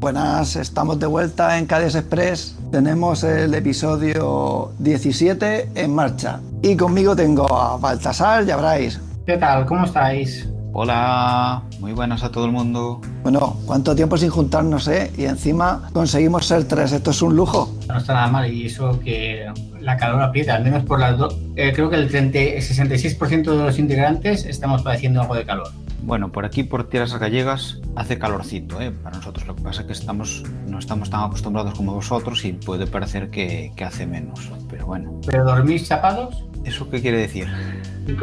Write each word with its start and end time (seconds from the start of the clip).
Buenas, 0.00 0.54
estamos 0.54 1.00
de 1.00 1.06
vuelta 1.06 1.58
en 1.58 1.66
Cades 1.66 1.96
Express. 1.96 2.56
Tenemos 2.70 3.24
el 3.24 3.52
episodio 3.52 4.70
17 4.78 5.70
en 5.74 5.92
marcha. 5.92 6.38
Y 6.62 6.76
conmigo 6.76 7.16
tengo 7.16 7.52
a 7.52 7.76
Baltasar 7.78 8.46
y 8.46 8.52
a 8.52 8.56
Bryce. 8.58 9.00
¿Qué 9.26 9.36
tal? 9.38 9.66
¿Cómo 9.66 9.86
estáis? 9.86 10.48
Hola, 10.72 11.64
muy 11.80 11.94
buenas 11.94 12.22
a 12.22 12.30
todo 12.30 12.44
el 12.44 12.52
mundo. 12.52 13.00
Bueno, 13.24 13.56
¿cuánto 13.66 13.96
tiempo 13.96 14.16
sin 14.16 14.30
juntarnos, 14.30 14.86
eh? 14.86 15.10
Y 15.18 15.24
encima 15.24 15.90
conseguimos 15.92 16.46
ser 16.46 16.62
tres, 16.68 16.92
esto 16.92 17.10
es 17.10 17.20
un 17.20 17.34
lujo. 17.34 17.74
No 17.88 17.98
está 17.98 18.14
nada 18.14 18.28
mal 18.28 18.52
y 18.52 18.66
eso 18.66 19.00
que 19.00 19.52
la 19.80 19.96
calor 19.96 20.22
aprieta, 20.22 20.54
al 20.54 20.62
menos 20.62 20.84
por 20.84 21.00
las 21.00 21.18
dos. 21.18 21.36
Eh, 21.56 21.72
creo 21.74 21.90
que 21.90 21.96
el, 21.96 22.08
30, 22.08 22.38
el 22.38 22.62
66% 22.62 23.50
de 23.50 23.64
los 23.64 23.80
integrantes 23.80 24.46
estamos 24.46 24.82
padeciendo 24.82 25.22
algo 25.22 25.34
de 25.34 25.44
calor. 25.44 25.72
Bueno, 26.02 26.30
por 26.32 26.44
aquí, 26.44 26.62
por 26.62 26.88
tierras 26.88 27.14
gallegas, 27.18 27.80
hace 27.96 28.18
calorcito, 28.18 28.80
¿eh? 28.80 28.90
Para 28.90 29.16
nosotros 29.16 29.46
lo 29.46 29.56
que 29.56 29.62
pasa 29.62 29.82
es 29.82 29.86
que 29.86 29.92
estamos, 29.92 30.42
no 30.66 30.78
estamos 30.78 31.10
tan 31.10 31.22
acostumbrados 31.24 31.74
como 31.74 31.94
vosotros 31.94 32.44
y 32.44 32.52
puede 32.52 32.86
parecer 32.86 33.30
que, 33.30 33.72
que 33.76 33.84
hace 33.84 34.06
menos, 34.06 34.50
pero 34.70 34.86
bueno. 34.86 35.20
¿Pero 35.26 35.44
dormís 35.44 35.86
chapados? 35.88 36.44
¿Eso 36.64 36.88
qué 36.90 37.00
quiere 37.00 37.18
decir? 37.18 37.48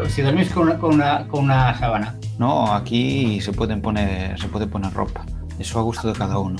Si 0.09 0.21
dormís 0.21 0.49
con 0.51 0.63
una, 0.63 0.77
con 0.79 0.93
una, 0.95 1.27
con 1.27 1.43
una 1.45 1.77
sábana. 1.77 2.15
No, 2.39 2.73
aquí 2.73 3.39
se, 3.41 3.51
pueden 3.51 3.81
poner, 3.81 4.39
se 4.39 4.47
puede 4.47 4.67
poner 4.67 4.93
ropa. 4.93 5.25
Eso 5.59 5.79
a 5.79 5.83
gusto 5.83 6.07
de 6.07 6.13
cada 6.17 6.39
uno. 6.39 6.57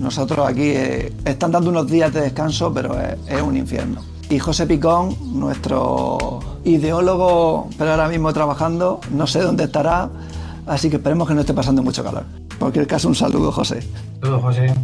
Nosotros 0.00 0.46
aquí 0.46 0.70
eh, 0.70 1.12
están 1.24 1.52
dando 1.52 1.70
unos 1.70 1.90
días 1.90 2.12
de 2.12 2.22
descanso, 2.22 2.72
pero 2.72 3.00
es, 3.00 3.16
es 3.28 3.40
un 3.40 3.56
infierno. 3.56 4.02
Y 4.30 4.38
José 4.38 4.66
Picón, 4.66 5.16
nuestro 5.32 6.40
ideólogo, 6.64 7.70
pero 7.78 7.92
ahora 7.92 8.08
mismo 8.08 8.30
trabajando, 8.34 9.00
no 9.10 9.26
sé 9.26 9.40
dónde 9.40 9.64
estará, 9.64 10.10
así 10.66 10.90
que 10.90 10.96
esperemos 10.96 11.26
que 11.26 11.34
no 11.34 11.40
esté 11.40 11.54
pasando 11.54 11.82
mucho 11.82 12.04
calor. 12.04 12.24
En 12.52 12.58
cualquier 12.58 12.86
caso, 12.86 13.08
un 13.08 13.14
saludo, 13.14 13.50
José. 13.50 13.82
Todo, 14.20 14.38
José. 14.38 14.74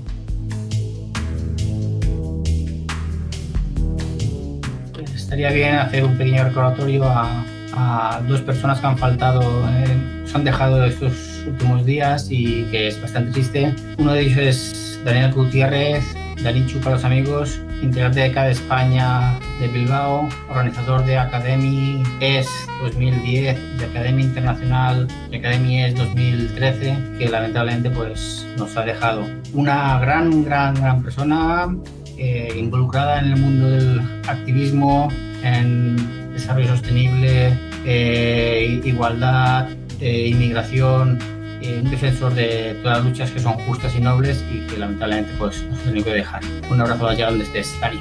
Pues 4.95 5.11
estaría 5.15 5.50
bien 5.50 5.75
hacer 5.75 6.05
un 6.05 6.17
pequeño 6.17 6.45
recordatorio 6.45 7.05
a, 7.05 7.45
a 7.75 8.22
dos 8.27 8.41
personas 8.41 8.81
que 8.81 8.87
han 8.87 8.97
faltado, 8.97 9.42
eh, 9.69 10.22
nos 10.22 10.34
han 10.34 10.45
dejado 10.45 10.83
estos 10.84 11.12
últimos 11.47 11.84
días 11.84 12.28
y 12.31 12.65
que 12.70 12.89
es 12.89 13.03
bastante 13.03 13.33
triste. 13.33 13.75
Uno 13.98 14.15
de 14.15 14.22
ellos 14.22 14.39
es 14.39 15.00
Daniel 15.05 15.34
Gutiérrez, 15.34 16.03
Danichu 16.42 16.78
para 16.78 16.97
los 16.97 17.05
amigos, 17.05 17.61
integrante 17.83 18.20
de 18.20 18.33
CAD 18.33 18.50
España 18.50 19.39
de 19.61 19.69
Bilbao, 19.69 20.28
organizador 20.48 21.05
de 21.05 21.19
Academy 21.19 22.03
ES 22.20 22.48
2010, 22.83 23.78
de 23.78 23.84
Academia 23.84 24.25
Internacional, 24.25 25.08
de 25.31 25.36
Academy 25.36 25.83
ES 25.83 25.94
2013, 25.97 26.97
que 27.19 27.28
lamentablemente 27.28 27.91
pues 27.91 28.47
nos 28.56 28.77
ha 28.77 28.83
dejado. 28.83 29.27
Una 29.53 29.98
gran, 30.00 30.44
gran, 30.44 30.75
gran 30.75 31.03
persona 31.03 31.75
eh, 32.16 32.55
involucrada 32.56 33.19
en 33.19 33.33
el 33.33 33.36
mundo 33.41 33.70
del 33.70 34.00
activismo, 34.28 35.09
en 35.42 36.33
desarrollo 36.33 36.69
sostenible, 36.69 37.59
eh, 37.84 38.81
igualdad, 38.84 39.69
eh, 40.00 40.28
inmigración, 40.28 41.19
eh, 41.65 41.81
un 41.83 41.91
defensor 41.91 42.34
de 42.34 42.79
todas 42.83 42.98
las 42.98 43.07
luchas 43.07 43.31
que 43.31 43.41
son 43.41 43.55
justas 43.61 43.95
y 43.97 44.01
nobles 44.01 44.45
y 44.53 44.59
que 44.67 44.77
lamentablemente 44.77 45.33
pues 45.39 45.62
nos 45.62 45.79
tenido 45.81 46.05
que 46.05 46.11
dejar. 46.11 46.43
Un 46.71 46.79
abrazo 46.79 47.09
allá 47.09 47.31
donde 47.31 47.45
estés, 47.45 47.75
Dani. 47.81 47.98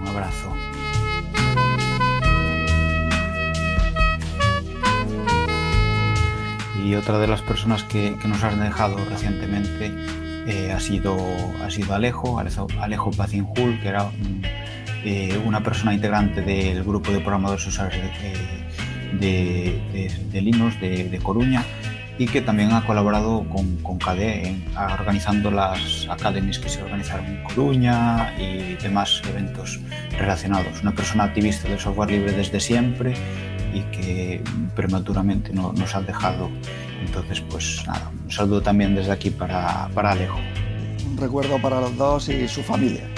Un 0.00 0.06
abrazo. 0.06 0.54
Y 6.84 6.94
otra 6.94 7.18
de 7.18 7.26
las 7.26 7.42
personas 7.42 7.82
que, 7.82 8.16
nos 8.24 8.44
han 8.44 8.60
dejado 8.60 8.96
recientemente 9.04 9.92
eh, 10.46 10.72
ha, 10.72 10.78
sido, 10.78 11.18
ha 11.64 11.70
sido 11.70 11.94
Alejo, 11.94 12.38
Alejo, 12.38 13.10
Pacinjul, 13.10 13.80
que 13.80 13.88
era 13.88 14.08
eh, 15.04 15.36
una 15.44 15.64
persona 15.64 15.92
integrante 15.94 16.42
del 16.42 16.84
grupo 16.84 17.10
de 17.10 17.18
programadores 17.18 17.66
usuarios 17.66 18.00
de, 18.00 19.26
de, 19.26 19.82
de, 19.92 20.12
de 20.30 20.40
Linux 20.40 20.80
de 20.80 21.20
Coruña 21.20 21.64
y 22.20 22.26
que 22.26 22.42
también 22.42 22.70
ha 22.72 22.84
colaborado 22.84 23.46
con, 23.48 23.76
con 23.76 23.98
KDE 23.98 24.46
en, 24.46 24.64
organizando 24.76 25.50
las 25.50 26.06
academies 26.06 26.58
que 26.58 26.68
se 26.68 26.82
organizaron 26.82 27.24
en 27.24 27.42
Coruña 27.44 28.34
y 28.38 28.74
demás 28.74 29.22
eventos 29.26 29.80
relacionados. 30.18 30.82
Una 30.82 30.92
persona 30.92 31.24
activista 31.24 31.66
del 31.66 31.78
software 31.78 32.10
libre 32.10 32.32
desde 32.32 32.60
siempre 32.60 33.14
y 33.72 33.80
que 33.96 34.42
prematuramente 34.76 35.50
no, 35.54 35.72
nos 35.72 35.94
ha 35.94 36.02
dejado. 36.02 36.50
Entonces, 37.02 37.40
pues 37.40 37.82
nada, 37.86 38.12
un 38.22 38.30
saludo 38.30 38.60
también 38.60 38.94
desde 38.94 39.12
aquí 39.12 39.30
para, 39.30 39.88
para 39.94 40.10
Alejo. 40.10 40.38
Un 41.10 41.16
recuerdo 41.16 41.58
para 41.58 41.80
los 41.80 41.96
dos 41.96 42.28
y 42.28 42.46
su 42.48 42.62
familia. 42.62 43.08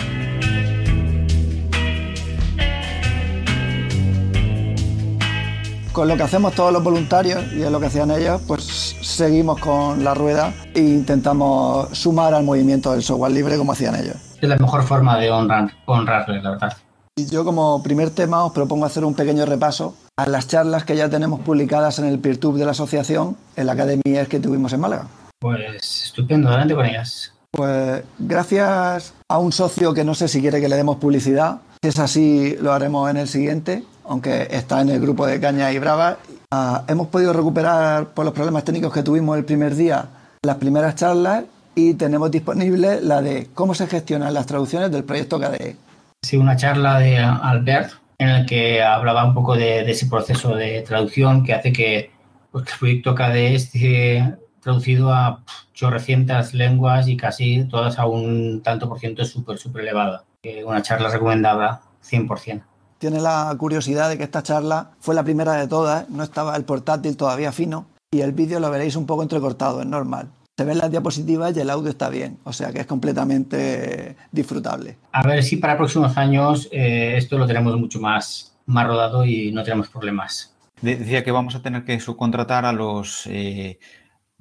Con 5.92 6.08
lo 6.08 6.16
que 6.16 6.22
hacemos 6.22 6.54
todos 6.54 6.72
los 6.72 6.82
voluntarios 6.82 7.52
y 7.52 7.62
es 7.62 7.70
lo 7.70 7.78
que 7.78 7.86
hacían 7.86 8.10
ellos, 8.10 8.40
pues 8.46 8.96
seguimos 9.02 9.58
con 9.58 10.02
la 10.02 10.14
rueda 10.14 10.54
e 10.74 10.80
intentamos 10.80 11.96
sumar 11.96 12.34
al 12.34 12.44
movimiento 12.44 12.92
del 12.92 13.02
software 13.02 13.32
libre 13.32 13.56
como 13.56 13.72
hacían 13.72 13.94
ellos. 13.96 14.16
Es 14.40 14.48
la 14.48 14.56
mejor 14.56 14.82
forma 14.84 15.18
de 15.18 15.30
honrar, 15.30 15.70
honrarles, 15.86 16.42
la 16.42 16.50
verdad. 16.50 16.76
Y 17.14 17.26
yo 17.26 17.44
como 17.44 17.82
primer 17.82 18.10
tema 18.10 18.44
os 18.44 18.52
propongo 18.52 18.86
hacer 18.86 19.04
un 19.04 19.14
pequeño 19.14 19.44
repaso 19.44 19.94
a 20.16 20.26
las 20.26 20.48
charlas 20.48 20.84
que 20.84 20.96
ya 20.96 21.10
tenemos 21.10 21.40
publicadas 21.40 21.98
en 21.98 22.06
el 22.06 22.18
PeerTube 22.18 22.56
de 22.56 22.64
la 22.64 22.70
asociación 22.70 23.36
en 23.56 23.66
la 23.66 23.72
Academia 23.72 24.24
que 24.26 24.40
tuvimos 24.40 24.72
en 24.72 24.80
Málaga. 24.80 25.06
Pues 25.38 26.04
estupendo, 26.04 26.48
adelante 26.48 26.74
con 26.74 26.86
ellas. 26.86 27.34
Pues 27.50 28.02
gracias 28.18 29.12
a 29.28 29.38
un 29.38 29.52
socio 29.52 29.92
que 29.92 30.04
no 30.04 30.14
sé 30.14 30.26
si 30.28 30.40
quiere 30.40 30.60
que 30.60 30.70
le 30.70 30.76
demos 30.76 30.96
publicidad, 30.96 31.58
si 31.82 31.88
es 31.88 31.98
así 31.98 32.56
lo 32.58 32.72
haremos 32.72 33.10
en 33.10 33.18
el 33.18 33.28
siguiente, 33.28 33.84
aunque 34.04 34.48
está 34.50 34.80
en 34.80 34.90
el 34.90 35.00
grupo 35.00 35.26
de 35.26 35.40
Caña 35.40 35.72
y 35.72 35.78
Brava. 35.78 36.18
Uh, 36.52 36.78
hemos 36.88 37.08
podido 37.08 37.32
recuperar 37.32 38.08
por 38.08 38.24
los 38.24 38.34
problemas 38.34 38.64
técnicos 38.64 38.92
que 38.92 39.02
tuvimos 39.02 39.36
el 39.38 39.44
primer 39.44 39.74
día 39.74 40.06
las 40.44 40.56
primeras 40.56 40.96
charlas 40.96 41.44
y 41.76 41.94
tenemos 41.94 42.28
disponible 42.30 43.00
la 43.00 43.22
de 43.22 43.48
cómo 43.54 43.74
se 43.74 43.86
gestionan 43.86 44.34
las 44.34 44.46
traducciones 44.46 44.90
del 44.90 45.04
proyecto 45.04 45.38
KDE. 45.38 45.76
Sí, 46.20 46.36
una 46.36 46.56
charla 46.56 46.98
de 46.98 47.18
Albert 47.18 47.92
en 48.18 48.32
la 48.32 48.44
que 48.44 48.82
hablaba 48.82 49.24
un 49.24 49.34
poco 49.34 49.54
de, 49.54 49.88
ese 49.88 50.06
proceso 50.06 50.56
de 50.56 50.82
traducción 50.82 51.44
que 51.44 51.54
hace 51.54 51.72
que, 51.72 52.10
pues, 52.50 52.66
el 52.72 52.78
proyecto 52.78 53.14
KDE 53.14 53.54
esté 53.54 54.34
traducido 54.60 55.12
a 55.12 55.44
chorrecientas 55.74 56.54
lenguas 56.54 57.06
y 57.06 57.16
casi 57.16 57.64
todas 57.68 58.00
a 58.00 58.06
un 58.06 58.62
tanto 58.64 58.88
por 58.88 58.98
ciento 58.98 59.24
súper, 59.24 59.58
súper 59.58 59.82
elevado. 59.82 60.24
Eh, 60.42 60.64
una 60.64 60.82
charla 60.82 61.08
recomendada 61.08 61.82
100% 62.04 62.62
tiene 63.02 63.20
la 63.20 63.52
curiosidad 63.58 64.08
de 64.08 64.16
que 64.16 64.22
esta 64.22 64.44
charla 64.44 64.92
fue 65.00 65.16
la 65.16 65.24
primera 65.24 65.54
de 65.54 65.66
todas, 65.66 66.08
no 66.08 66.22
estaba 66.22 66.54
el 66.54 66.62
portátil 66.62 67.16
todavía 67.16 67.50
fino 67.50 67.86
y 68.12 68.20
el 68.20 68.30
vídeo 68.30 68.60
lo 68.60 68.70
veréis 68.70 68.94
un 68.94 69.06
poco 69.06 69.24
entrecortado, 69.24 69.80
es 69.80 69.88
normal. 69.88 70.28
Se 70.56 70.64
ven 70.64 70.78
las 70.78 70.88
diapositivas 70.88 71.56
y 71.56 71.58
el 71.58 71.70
audio 71.70 71.90
está 71.90 72.08
bien, 72.10 72.38
o 72.44 72.52
sea 72.52 72.72
que 72.72 72.78
es 72.78 72.86
completamente 72.86 74.14
disfrutable. 74.30 74.98
A 75.10 75.26
ver 75.26 75.42
si 75.42 75.56
para 75.56 75.76
próximos 75.76 76.16
años 76.16 76.68
eh, 76.70 77.14
esto 77.16 77.38
lo 77.38 77.48
tenemos 77.48 77.76
mucho 77.76 77.98
más, 78.00 78.54
más 78.66 78.86
rodado 78.86 79.24
y 79.24 79.50
no 79.50 79.64
tenemos 79.64 79.88
problemas. 79.88 80.54
Decía 80.80 81.24
que 81.24 81.32
vamos 81.32 81.56
a 81.56 81.62
tener 81.62 81.84
que 81.84 81.98
subcontratar 81.98 82.64
a 82.66 82.72
los, 82.72 83.26
eh, 83.26 83.80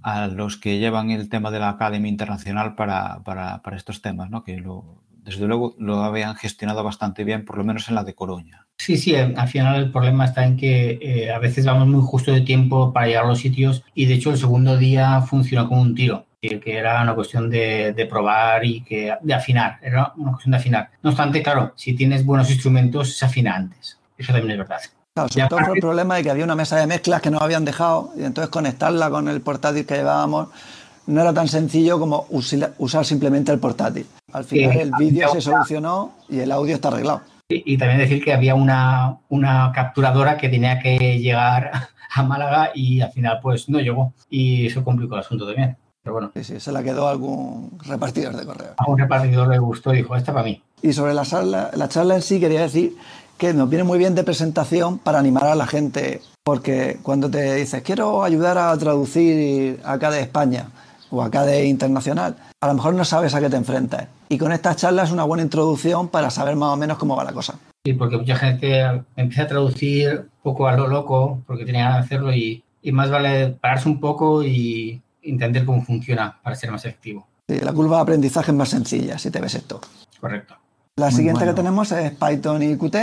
a 0.04 0.28
los 0.28 0.58
que 0.58 0.78
llevan 0.78 1.10
el 1.10 1.30
tema 1.30 1.50
de 1.50 1.58
la 1.58 1.70
Academia 1.70 2.10
Internacional 2.10 2.76
para, 2.76 3.24
para, 3.24 3.64
para 3.64 3.78
estos 3.78 4.04
temas, 4.04 4.30
¿no? 4.30 4.44
que 4.44 4.58
lo, 4.58 5.01
desde 5.24 5.48
luego 5.48 5.76
lo 5.78 6.02
habían 6.04 6.36
gestionado 6.36 6.84
bastante 6.84 7.24
bien, 7.24 7.46
por 7.46 7.58
lo 7.58 7.64
menos 7.64 7.88
en 7.90 7.96
la 7.96 8.04
de 8.04 8.14
Coruña. 8.14 8.68
Sí, 8.78 8.98
sí, 8.98 9.16
al 9.16 9.48
final 9.48 9.76
el 9.76 9.92
problema 9.92 10.26
está 10.26 10.46
en 10.46 10.58
que 10.58 10.98
eh, 11.02 11.32
a 11.32 11.38
veces 11.38 11.66
vamos 11.66 11.88
muy 11.88 12.02
justo 12.02 12.32
de 12.32 12.42
tiempo 12.42 12.92
para 12.92 13.06
llegar 13.06 13.26
a 13.26 13.28
los 13.28 13.40
sitios 13.40 13.84
y 13.94 14.06
de 14.06 14.16
hecho 14.16 14.32
el 14.32 14.38
segundo 14.38 14.78
día 14.78 15.22
funcionó 15.22 15.70
como 15.70 15.82
un 15.82 15.94
tiro, 15.94 16.26
que 16.42 16.60
era 16.66 17.02
una 17.04 17.14
cuestión 17.14 17.50
de, 17.50 17.94
de, 17.94 18.06
probar 18.08 18.66
y 18.66 18.82
que, 18.82 19.14
de 19.22 19.34
afinar, 19.34 19.78
era 19.84 20.12
una 20.18 20.32
cuestión 20.32 20.52
de 20.52 20.58
afinar. 20.58 20.90
No 21.04 21.12
obstante, 21.12 21.44
claro, 21.44 21.74
si 21.76 21.94
tienes 21.94 22.26
buenos 22.26 22.50
instrumentos 22.50 23.16
se 23.16 23.26
afina 23.26 23.56
antes, 23.56 24.00
eso 24.18 24.34
también 24.34 24.52
es 24.52 24.58
verdad. 24.58 24.82
Claro, 25.14 25.30
sobre 25.30 25.48
todo 25.48 25.60
fue 25.60 25.76
el 25.76 25.82
problema 25.82 26.16
de 26.16 26.24
que 26.24 26.32
había 26.32 26.46
una 26.46 26.56
mesa 26.56 26.78
de 26.78 26.88
mezclas 26.88 27.22
que 27.22 27.30
no 27.30 27.38
habían 27.40 27.66
dejado 27.66 28.12
y 28.18 28.24
entonces 28.24 28.50
conectarla 28.50 29.10
con 29.10 29.28
el 29.28 29.42
portátil 29.42 29.86
que 29.86 29.96
llevábamos 29.96 30.48
no 31.08 31.22
era 31.22 31.34
tan 31.34 31.48
sencillo 31.48 32.00
como 32.00 32.26
usar 32.30 33.06
simplemente 33.06 33.52
el 33.52 33.60
portátil. 33.60 34.06
Al 34.32 34.44
final 34.44 34.80
el 34.80 34.92
vídeo 34.98 35.30
se 35.30 35.42
solucionó 35.42 36.14
y 36.30 36.40
el 36.40 36.52
audio 36.52 36.76
está 36.76 36.90
arreglado. 36.90 37.22
Y, 37.50 37.74
y 37.74 37.78
también 37.78 38.00
decir 38.00 38.24
que 38.24 38.34
había 38.34 38.56
una, 38.56 39.18
una, 39.30 39.72
capturadora 39.74 40.38
que 40.38 40.48
tenía 40.48 40.80
que 40.80 41.20
llegar 41.20 41.72
a 42.14 42.24
Málaga 42.24 42.72
y 42.74 43.02
al 43.02 43.12
final 43.12 43.40
pues 43.42 43.68
no 43.70 43.80
llegó. 43.80 44.14
Y 44.30 44.68
eso 44.68 44.84
complicó 44.84 45.16
el 45.16 45.22
asunto 45.22 45.46
también. 45.46 45.78
Pero 46.04 46.14
bueno. 46.14 46.32
Sí, 46.36 46.44
sí, 46.44 46.60
se 46.60 46.72
la 46.72 46.82
quedó 46.82 47.08
a 47.08 47.12
algún 47.12 47.78
repartidor 47.86 48.36
de 48.36 48.46
correo. 48.46 48.74
A 48.78 48.90
un 48.90 48.98
repartidor 48.98 49.48
le 49.48 49.60
gustó 49.60 49.94
y 49.94 49.98
dijo, 49.98 50.16
esta 50.16 50.34
para 50.34 50.46
mí. 50.46 50.62
Y 50.82 50.94
sobre 50.94 51.14
la 51.14 51.24
charla, 51.24 51.72
la 51.76 51.90
charla 51.90 52.16
en 52.16 52.22
sí 52.22 52.40
quería 52.40 52.62
decir 52.62 52.96
que 53.38 53.54
nos 53.54 53.70
viene 53.70 53.84
muy 53.84 53.98
bien 53.98 54.16
de 54.16 54.24
presentación 54.24 54.98
para 54.98 55.20
animar 55.20 55.46
a 55.46 55.56
la 55.56 55.68
gente, 55.68 56.22
porque 56.44 57.00
cuando 57.02 57.30
te 57.30 57.56
dices, 57.56 57.82
quiero 57.82 58.24
ayudar 58.24 58.58
a 58.58 58.78
traducir 58.78 59.80
acá 59.84 60.12
de 60.12 60.22
España, 60.22 60.70
o 61.12 61.22
a 61.22 61.30
KDE 61.30 61.66
internacional, 61.66 62.36
a 62.62 62.68
lo 62.68 62.74
mejor 62.74 62.94
no 62.94 63.06
sabes 63.06 63.36
a 63.36 63.40
qué 63.40 63.50
te 63.50 63.58
enfrentas. 63.58 64.08
Y 64.30 64.38
con 64.38 64.52
esta 64.52 64.76
charla 64.76 65.04
es 65.04 65.12
una 65.12 65.26
buena 65.26 65.44
introducción 65.44 66.08
para 66.08 66.30
saber 66.30 66.56
más 66.56 66.70
o 66.74 66.78
menos 66.78 66.98
cómo 66.98 67.16
va 67.16 67.24
la 67.24 67.34
cosa. 67.34 67.60
Sí, 67.86 67.94
porque 67.94 68.18
mucha 68.18 68.36
gente 68.36 69.04
empieza 69.16 69.44
a 69.44 69.48
traducir 69.48 70.10
un 70.20 70.30
poco 70.44 70.68
a 70.68 70.76
lo 70.76 70.88
loco 70.88 71.42
porque 71.46 71.64
tiene 71.64 71.80
ganas 71.80 71.96
de 71.98 72.06
hacerlo 72.06 72.34
y, 72.34 72.64
y 72.82 72.92
más 72.92 73.10
vale 73.10 73.50
pararse 73.60 73.90
un 73.90 74.00
poco 74.00 74.44
y 74.44 75.02
entender 75.22 75.66
cómo 75.66 75.84
funciona 75.84 76.40
para 76.42 76.56
ser 76.56 76.72
más 76.72 76.86
efectivo. 76.86 77.28
Sí, 77.48 77.60
la 77.60 77.74
curva 77.74 77.98
de 77.98 78.02
aprendizaje 78.04 78.52
es 78.52 78.58
más 78.58 78.70
sencilla 78.70 79.18
si 79.18 79.30
te 79.32 79.42
ves 79.42 79.56
esto. 79.56 79.82
Correcto. 80.20 80.56
La 80.98 81.08
Muy 81.08 81.16
siguiente 81.16 81.40
bueno. 81.40 81.54
que 81.54 81.58
tenemos 81.62 81.92
es 81.92 82.12
Python 82.12 82.62
y 82.64 82.78
Qt 82.78 82.96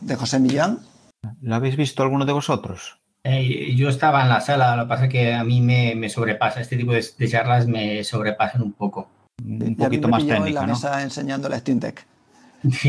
de 0.00 0.16
José 0.16 0.38
Millán. 0.38 0.80
¿La 1.40 1.56
habéis 1.56 1.76
visto 1.76 2.02
alguno 2.02 2.24
de 2.24 2.32
vosotros? 2.32 2.98
Eh, 3.28 3.74
yo 3.74 3.88
estaba 3.88 4.22
en 4.22 4.28
la 4.28 4.40
sala, 4.40 4.76
lo 4.76 4.84
que 4.84 4.88
pasa 4.88 5.04
es 5.06 5.10
que 5.10 5.34
a 5.34 5.42
mí 5.42 5.60
me, 5.60 5.94
me 5.96 6.08
sobrepasa, 6.08 6.60
este 6.60 6.76
tipo 6.76 6.92
de, 6.92 7.04
de 7.18 7.28
charlas 7.28 7.66
me 7.66 8.04
sobrepasan 8.04 8.62
un 8.62 8.72
poco. 8.72 9.08
Un 9.44 9.60
Y 9.60 9.64
a 9.64 9.68
mí 9.68 9.74
poquito 9.98 10.06
me 10.08 10.12
más 10.12 10.22
en 10.22 10.28
técnica, 10.28 10.60
la 10.60 10.66
¿no? 10.68 10.72
mesa 10.74 11.02
enseñando 11.02 11.48
la 11.48 11.58
Steam 11.58 11.80
Deck. 11.80 12.06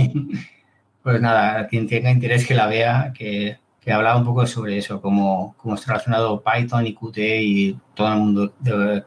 pues 1.03 1.21
nada, 1.21 1.67
quien 1.67 1.87
tenga 1.87 2.11
interés 2.11 2.45
que 2.45 2.53
la 2.53 2.67
vea, 2.67 3.13
que, 3.17 3.57
que 3.79 3.91
hablaba 3.91 4.17
un 4.19 4.25
poco 4.25 4.45
sobre 4.45 4.77
eso, 4.77 5.01
cómo, 5.01 5.55
cómo 5.57 5.75
está 5.75 5.93
relacionado 5.93 6.43
Python 6.43 6.85
y 6.85 6.93
Qt 6.93 7.17
y 7.17 7.79
todo 7.95 8.11
el 8.13 8.19
mundo 8.19 8.53
de, 8.59 9.03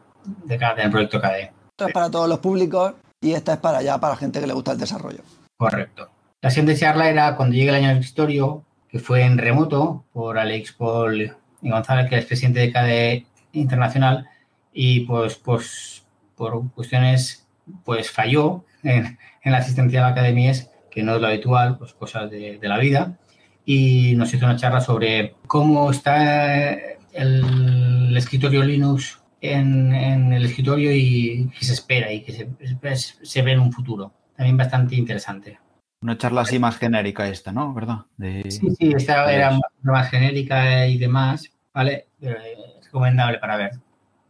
de, 0.47 0.59
cada- 0.59 0.75
del 0.75 0.91
proyecto 0.91 1.21
KDE. 1.21 1.53
Esto 1.71 1.87
es 1.87 1.93
para 1.93 2.11
todos 2.11 2.29
los 2.29 2.39
públicos 2.41 2.95
y 3.21 3.33
esta 3.33 3.55
es 3.55 3.59
para 3.59 3.83
ya 3.83 3.99
para 3.99 4.15
la 4.15 4.19
gente 4.19 4.41
que 4.41 4.47
le 4.47 4.53
gusta 4.53 4.73
el 4.73 4.79
desarrollo. 4.79 5.21
Correcto. 5.57 6.09
La 6.43 6.51
siguiente 6.51 6.77
charla 6.77 7.09
era 7.11 7.37
cuando 7.37 7.55
llegue 7.55 7.69
el 7.69 7.75
año 7.77 7.89
del 7.89 7.99
historia, 7.99 8.45
que 8.91 8.99
fue 8.99 9.23
en 9.23 9.39
remoto 9.39 10.05
por 10.13 10.39
Alex 10.39 10.73
Paul 10.73 11.37
González, 11.63 12.09
que 12.09 12.19
es 12.19 12.25
presidente 12.25 12.61
de 12.61 12.73
KDE 12.73 13.27
Internacional, 13.53 14.29
y 14.73 15.01
pues, 15.01 15.37
pues 15.37 16.05
por 16.37 16.71
cuestiones, 16.73 17.47
pues 17.85 18.11
falló 18.11 18.65
en, 18.83 19.19
la 19.45 19.59
asistencia 19.59 20.01
a 20.01 20.03
la 20.03 20.09
academia, 20.09 20.53
que 20.91 21.03
no 21.03 21.15
es 21.15 21.21
lo 21.21 21.29
habitual, 21.29 21.79
pues 21.79 21.93
cosas 21.95 22.31
de, 22.31 22.59
la 22.63 22.79
vida, 22.79 23.19
y 23.65 24.15
nos 24.17 24.33
hizo 24.33 24.47
una 24.47 24.57
charla 24.57 24.81
sobre 24.81 25.35
cómo 25.47 25.91
está 25.91 26.73
el, 27.13 28.17
escritorio 28.17 28.63
Linux 28.63 29.21
en, 29.41 29.93
el 29.93 30.45
escritorio 30.45 30.93
y 30.93 31.51
qué 31.59 31.65
se 31.65 31.75
espera 31.75 32.13
y 32.13 32.23
qué 32.23 32.33
se, 32.33 32.49
se 33.23 33.43
ve 33.43 33.53
en 33.53 33.61
un 33.61 33.73
futuro. 33.73 34.13
También 34.37 34.57
bastante 34.57 34.97
interesante. 34.97 35.59
Una 36.03 36.17
charla 36.17 36.41
así 36.43 36.59
más 36.59 36.79
genérica 36.79 37.29
esta, 37.29 37.53
¿no? 37.53 37.75
¿Verdad? 37.75 37.99
De- 38.17 38.51
Sí, 38.51 38.71
sí, 38.79 38.93
esta 38.97 39.31
era 39.31 39.59
más, 39.83 40.09
genérica 40.11 40.87
y 40.87 40.97
demás, 40.97 41.51
¿vale? 41.75 42.07
Eh, 42.23 42.35
recomendable 42.85 43.39
para 43.39 43.57
ver, 43.59 43.73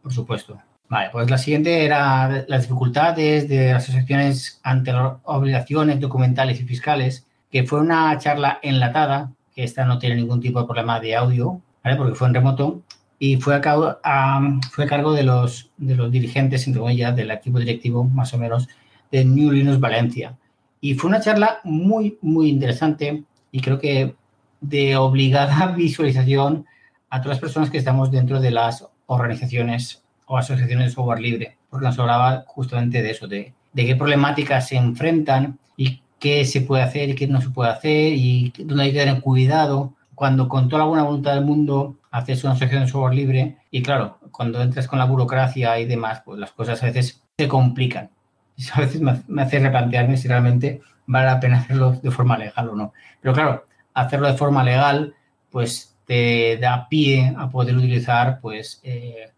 por 0.03 0.11
supuesto. 0.13 0.59
Vale, 0.89 1.09
pues 1.13 1.29
la 1.29 1.37
siguiente 1.37 1.85
era 1.85 2.43
las 2.49 2.63
dificultades 2.63 3.47
de 3.47 3.71
las 3.71 3.83
asociaciones 3.83 4.59
ante 4.63 4.91
las 4.91 5.13
obligaciones 5.23 6.01
documentales 6.01 6.59
y 6.59 6.65
fiscales, 6.65 7.25
que 7.49 7.63
fue 7.63 7.79
una 7.79 8.17
charla 8.17 8.59
enlatada, 8.61 9.31
que 9.55 9.63
esta 9.63 9.85
no 9.85 9.97
tiene 9.97 10.15
ningún 10.17 10.41
tipo 10.41 10.59
de 10.59 10.65
problema 10.65 10.99
de 10.99 11.15
audio, 11.15 11.61
¿vale? 11.85 11.95
Porque 11.95 12.15
fue 12.15 12.27
en 12.27 12.33
remoto 12.33 12.81
y 13.17 13.37
fue 13.37 13.55
a 13.55 13.61
cargo, 13.61 13.97
a- 14.03 14.59
fue 14.71 14.83
a 14.83 14.87
cargo 14.87 15.13
de, 15.13 15.23
los, 15.23 15.71
de 15.77 15.95
los 15.95 16.11
dirigentes, 16.11 16.67
entre 16.67 16.81
comillas, 16.81 17.15
del 17.15 17.31
equipo 17.31 17.59
directivo, 17.59 18.03
más 18.03 18.33
o 18.33 18.37
menos, 18.37 18.67
de 19.09 19.23
New 19.23 19.51
Linux 19.51 19.79
Valencia. 19.79 20.35
Y 20.81 20.95
fue 20.95 21.09
una 21.09 21.21
charla 21.21 21.59
muy, 21.63 22.17
muy 22.21 22.49
interesante 22.49 23.23
y 23.51 23.61
creo 23.61 23.79
que 23.79 24.15
de 24.59 24.97
obligada 24.97 25.67
visualización 25.77 26.65
a 27.09 27.21
todas 27.21 27.37
las 27.37 27.41
personas 27.41 27.69
que 27.69 27.77
estamos 27.77 28.11
dentro 28.11 28.41
de 28.41 28.51
las 28.51 28.87
organizaciones 29.05 30.03
o 30.25 30.37
asociaciones 30.37 30.87
de 30.87 30.91
software 30.93 31.19
libre, 31.19 31.57
porque 31.69 31.85
nos 31.85 31.99
hablaba 31.99 32.45
justamente 32.47 33.01
de 33.01 33.11
eso, 33.11 33.27
de, 33.27 33.53
de 33.73 33.85
qué 33.85 33.95
problemáticas 33.95 34.69
se 34.69 34.77
enfrentan 34.77 35.59
y 35.77 36.01
qué 36.19 36.45
se 36.45 36.61
puede 36.61 36.83
hacer 36.83 37.09
y 37.09 37.15
qué 37.15 37.27
no 37.27 37.41
se 37.41 37.49
puede 37.49 37.71
hacer 37.71 38.13
y 38.13 38.53
dónde 38.59 38.83
hay 38.83 38.93
que 38.93 38.99
tener 38.99 39.21
cuidado 39.21 39.93
cuando 40.15 40.47
con 40.47 40.69
toda 40.69 40.83
la 40.83 40.87
buena 40.87 41.03
voluntad 41.03 41.33
del 41.33 41.43
mundo 41.43 41.97
haces 42.11 42.43
una 42.43 42.53
asociación 42.53 42.83
de 42.83 42.87
software 42.87 43.15
libre 43.15 43.57
y 43.71 43.81
claro, 43.81 44.19
cuando 44.31 44.61
entras 44.61 44.87
con 44.87 44.99
la 44.99 45.05
burocracia 45.05 45.79
y 45.79 45.85
demás, 45.85 46.21
pues 46.23 46.39
las 46.39 46.51
cosas 46.51 46.81
a 46.81 46.85
veces 46.85 47.21
se 47.37 47.47
complican. 47.47 48.09
Eso 48.57 48.73
a 48.75 48.81
veces 48.81 49.01
me, 49.01 49.41
hace 49.41 49.59
replantearme 49.59 50.17
si 50.17 50.27
realmente 50.27 50.81
vale 51.07 51.27
la 51.27 51.39
pena 51.39 51.59
hacerlo 51.59 51.93
de 51.93 52.11
forma 52.11 52.37
legal 52.37 52.69
o 52.69 52.75
no. 52.75 52.93
Pero 53.21 53.33
claro, 53.33 53.65
hacerlo 53.93 54.27
de 54.27 54.37
forma 54.37 54.63
legal, 54.63 55.15
pues 55.49 55.97
te 56.05 56.57
da 56.57 56.87
pie 56.87 57.33
a 57.37 57.49
poder 57.49 57.75
utilizar, 57.75 58.39
pues, 58.41 58.79
eh, 58.83 59.31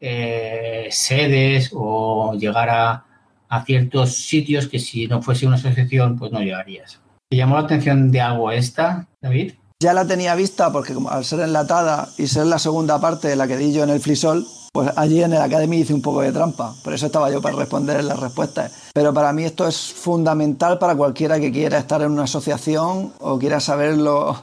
eh, 0.00 0.88
sedes 0.90 1.70
o 1.72 2.34
llegar 2.34 2.68
a, 2.68 3.04
a 3.48 3.64
ciertos 3.64 4.16
sitios 4.16 4.68
que 4.68 4.78
si 4.78 5.06
no 5.06 5.22
fuese 5.22 5.46
una 5.46 5.56
asociación, 5.56 6.16
pues 6.18 6.32
no 6.32 6.40
llegarías. 6.40 7.00
¿Te 7.30 7.36
llamó 7.36 7.56
la 7.56 7.62
atención 7.62 8.10
de 8.10 8.20
algo 8.20 8.50
esta, 8.50 9.06
David? 9.20 9.54
Ya 9.84 9.92
la 9.92 10.06
tenía 10.06 10.34
vista 10.34 10.72
porque 10.72 10.96
al 11.10 11.26
ser 11.26 11.40
enlatada 11.40 12.08
y 12.16 12.26
ser 12.26 12.46
la 12.46 12.58
segunda 12.58 12.98
parte 13.02 13.28
de 13.28 13.36
la 13.36 13.46
que 13.46 13.58
di 13.58 13.70
yo 13.70 13.84
en 13.84 13.90
el 13.90 14.00
Frisol, 14.00 14.46
pues 14.72 14.90
allí 14.96 15.22
en 15.22 15.34
el 15.34 15.42
Academy 15.42 15.76
hice 15.76 15.92
un 15.92 16.00
poco 16.00 16.22
de 16.22 16.32
trampa. 16.32 16.74
Por 16.82 16.94
eso 16.94 17.04
estaba 17.04 17.30
yo 17.30 17.42
para 17.42 17.56
responder 17.56 18.02
las 18.02 18.18
respuestas. 18.18 18.72
Pero 18.94 19.12
para 19.12 19.34
mí 19.34 19.44
esto 19.44 19.68
es 19.68 19.92
fundamental 19.92 20.78
para 20.78 20.96
cualquiera 20.96 21.38
que 21.38 21.52
quiera 21.52 21.76
estar 21.76 22.00
en 22.00 22.12
una 22.12 22.22
asociación 22.22 23.12
o 23.20 23.38
quiera 23.38 23.60
saber 23.60 23.98
lo, 23.98 24.34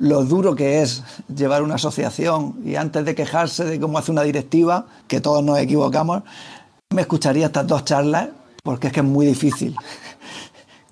lo 0.00 0.22
duro 0.26 0.54
que 0.54 0.82
es 0.82 1.02
llevar 1.34 1.62
una 1.62 1.76
asociación. 1.76 2.56
Y 2.62 2.74
antes 2.74 3.02
de 3.06 3.14
quejarse 3.14 3.64
de 3.64 3.80
cómo 3.80 3.96
hace 3.96 4.10
una 4.10 4.22
directiva, 4.22 4.84
que 5.08 5.22
todos 5.22 5.42
nos 5.42 5.58
equivocamos, 5.60 6.24
me 6.90 7.00
escucharía 7.00 7.46
estas 7.46 7.66
dos 7.66 7.86
charlas 7.86 8.28
porque 8.62 8.88
es 8.88 8.92
que 8.92 9.00
es 9.00 9.06
muy 9.06 9.24
difícil 9.24 9.74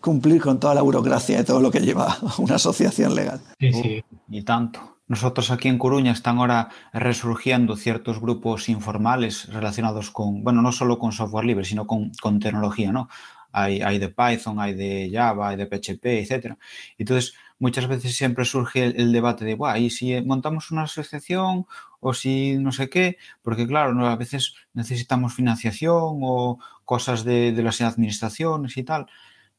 cumplir 0.08 0.40
con 0.40 0.58
toda 0.58 0.74
la 0.74 0.80
burocracia 0.80 1.38
y 1.38 1.44
todo 1.44 1.60
lo 1.60 1.70
que 1.70 1.80
lleva 1.80 2.16
una 2.38 2.54
asociación 2.54 3.14
legal. 3.14 3.40
Sí, 3.60 3.72
sí. 3.74 4.04
Y 4.30 4.42
tanto. 4.42 4.96
Nosotros 5.06 5.50
aquí 5.50 5.68
en 5.68 5.78
Coruña 5.78 6.12
están 6.12 6.38
ahora 6.38 6.70
resurgiendo 6.94 7.76
ciertos 7.76 8.20
grupos 8.20 8.70
informales 8.70 9.52
relacionados 9.52 10.10
con, 10.10 10.42
bueno, 10.42 10.62
no 10.62 10.72
solo 10.72 10.98
con 10.98 11.12
software 11.12 11.44
libre, 11.44 11.64
sino 11.66 11.86
con, 11.86 12.12
con 12.22 12.40
tecnología, 12.40 12.90
¿no? 12.90 13.08
Hay, 13.52 13.82
hay, 13.82 13.98
de 13.98 14.08
Python, 14.08 14.60
hay 14.60 14.74
de 14.74 15.10
Java, 15.12 15.50
hay 15.50 15.56
de 15.56 15.66
PHP, 15.66 16.04
etcétera. 16.22 16.58
Entonces, 16.98 17.34
muchas 17.58 17.86
veces 17.86 18.16
siempre 18.16 18.44
surge 18.46 18.84
el, 18.84 19.00
el 19.00 19.12
debate 19.12 19.44
de, 19.44 19.54
Buah, 19.54 19.78
¿y 19.78 19.90
si 19.90 20.20
montamos 20.22 20.70
una 20.70 20.82
asociación 20.82 21.66
o 22.00 22.14
si 22.14 22.56
no 22.56 22.72
sé 22.72 22.88
qué? 22.88 23.16
Porque, 23.42 23.66
claro, 23.66 23.94
¿no? 23.94 24.06
a 24.06 24.16
veces 24.16 24.54
necesitamos 24.72 25.34
financiación 25.34 26.20
o 26.22 26.58
cosas 26.84 27.24
de, 27.24 27.52
de 27.52 27.62
las 27.62 27.80
administraciones 27.80 28.76
y 28.76 28.82
tal, 28.82 29.06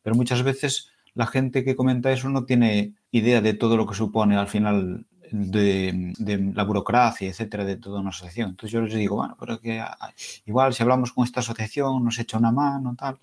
pero 0.10 0.18
muchas 0.18 0.42
veces 0.42 0.90
la 1.14 1.28
gente 1.28 1.64
que 1.64 1.76
comenta 1.76 2.12
eso 2.12 2.30
no 2.30 2.46
tiene 2.46 2.96
idea 3.12 3.42
de 3.42 3.54
todo 3.54 3.78
lo 3.78 3.86
que 3.86 3.94
supone 3.94 4.38
al 4.38 4.48
final 4.48 5.06
de, 5.30 6.16
de, 6.18 6.52
la 6.56 6.64
burocracia, 6.64 7.30
etcétera, 7.30 7.64
de 7.64 7.76
toda 7.76 8.00
una 8.00 8.10
asociación. 8.10 8.50
Entonces 8.50 8.72
yo 8.72 8.82
les 8.82 8.96
digo, 8.96 9.18
bueno, 9.18 9.38
pero 9.40 9.62
que 9.62 9.86
igual 10.48 10.74
si 10.74 10.82
hablamos 10.82 11.14
con 11.14 11.26
esta 11.26 11.42
asociación 11.42 12.04
nos 12.04 12.18
echa 12.18 12.40
una 12.40 12.52
mano, 12.52 12.96
tal. 12.98 13.20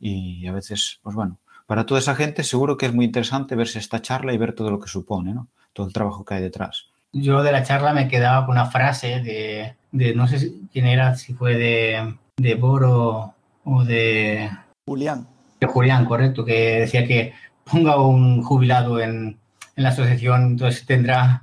Y 0.00 0.44
a 0.48 0.52
veces, 0.52 0.98
pues 1.04 1.14
bueno, 1.14 1.38
para 1.68 1.86
toda 1.86 2.00
esa 2.00 2.16
gente 2.16 2.42
seguro 2.42 2.76
que 2.76 2.86
es 2.86 2.92
muy 2.92 3.04
interesante 3.04 3.54
verse 3.54 3.78
esta 3.78 4.02
charla 4.02 4.32
y 4.32 4.38
ver 4.38 4.54
todo 4.54 4.72
lo 4.72 4.80
que 4.80 4.88
supone, 4.88 5.32
¿no? 5.32 5.46
Todo 5.72 5.86
el 5.86 5.92
trabajo 5.92 6.24
que 6.24 6.34
hay 6.34 6.42
detrás. 6.42 6.86
Yo 7.12 7.44
de 7.44 7.52
la 7.52 7.62
charla 7.62 7.92
me 7.92 8.08
quedaba 8.08 8.44
con 8.44 8.56
una 8.56 8.66
frase 8.66 9.20
de, 9.20 9.76
de 9.92 10.16
no 10.16 10.26
sé 10.26 10.50
quién 10.72 10.86
era, 10.86 11.14
si 11.14 11.32
fue 11.32 11.54
de, 11.56 12.16
de 12.36 12.54
Boro 12.56 13.34
o 13.62 13.84
de... 13.84 14.50
Julián. 14.84 15.37
De 15.60 15.66
Julián, 15.66 16.04
correcto, 16.04 16.44
que 16.44 16.80
decía 16.80 17.06
que 17.06 17.32
ponga 17.64 18.00
un 18.00 18.42
jubilado 18.42 19.00
en, 19.00 19.38
en 19.76 19.82
la 19.82 19.90
asociación, 19.90 20.42
entonces 20.42 20.84
tendrá, 20.86 21.42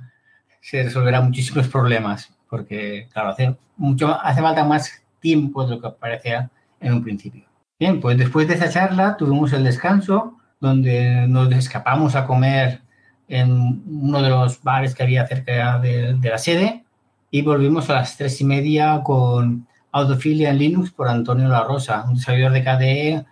se 0.60 0.82
resolverá 0.82 1.20
muchísimos 1.20 1.68
problemas, 1.68 2.32
porque, 2.48 3.08
claro, 3.12 3.30
hace, 3.30 3.56
mucho, 3.76 4.18
hace 4.22 4.40
falta 4.40 4.64
más 4.64 5.02
tiempo 5.20 5.64
de 5.64 5.76
lo 5.76 5.80
que 5.80 5.90
parecía 5.90 6.50
en 6.80 6.94
un 6.94 7.02
principio. 7.02 7.44
Bien, 7.78 8.00
pues 8.00 8.16
después 8.16 8.48
de 8.48 8.54
esa 8.54 8.70
charla 8.70 9.16
tuvimos 9.16 9.52
el 9.52 9.64
descanso, 9.64 10.36
donde 10.60 11.26
nos 11.28 11.52
escapamos 11.52 12.14
a 12.14 12.26
comer 12.26 12.80
en 13.28 13.82
uno 13.86 14.22
de 14.22 14.30
los 14.30 14.62
bares 14.62 14.94
que 14.94 15.02
había 15.02 15.26
cerca 15.26 15.78
de, 15.78 16.14
de 16.14 16.28
la 16.28 16.38
sede 16.38 16.84
y 17.30 17.42
volvimos 17.42 17.90
a 17.90 17.94
las 17.94 18.16
tres 18.16 18.40
y 18.40 18.44
media 18.44 19.02
con 19.02 19.66
Autofilia 19.92 20.50
en 20.50 20.58
Linux 20.58 20.90
por 20.90 21.08
Antonio 21.08 21.48
La 21.48 21.64
Rosa, 21.64 22.04
un 22.08 22.14
desarrollador 22.14 22.52
de 22.52 22.62
KDE, 22.62 23.26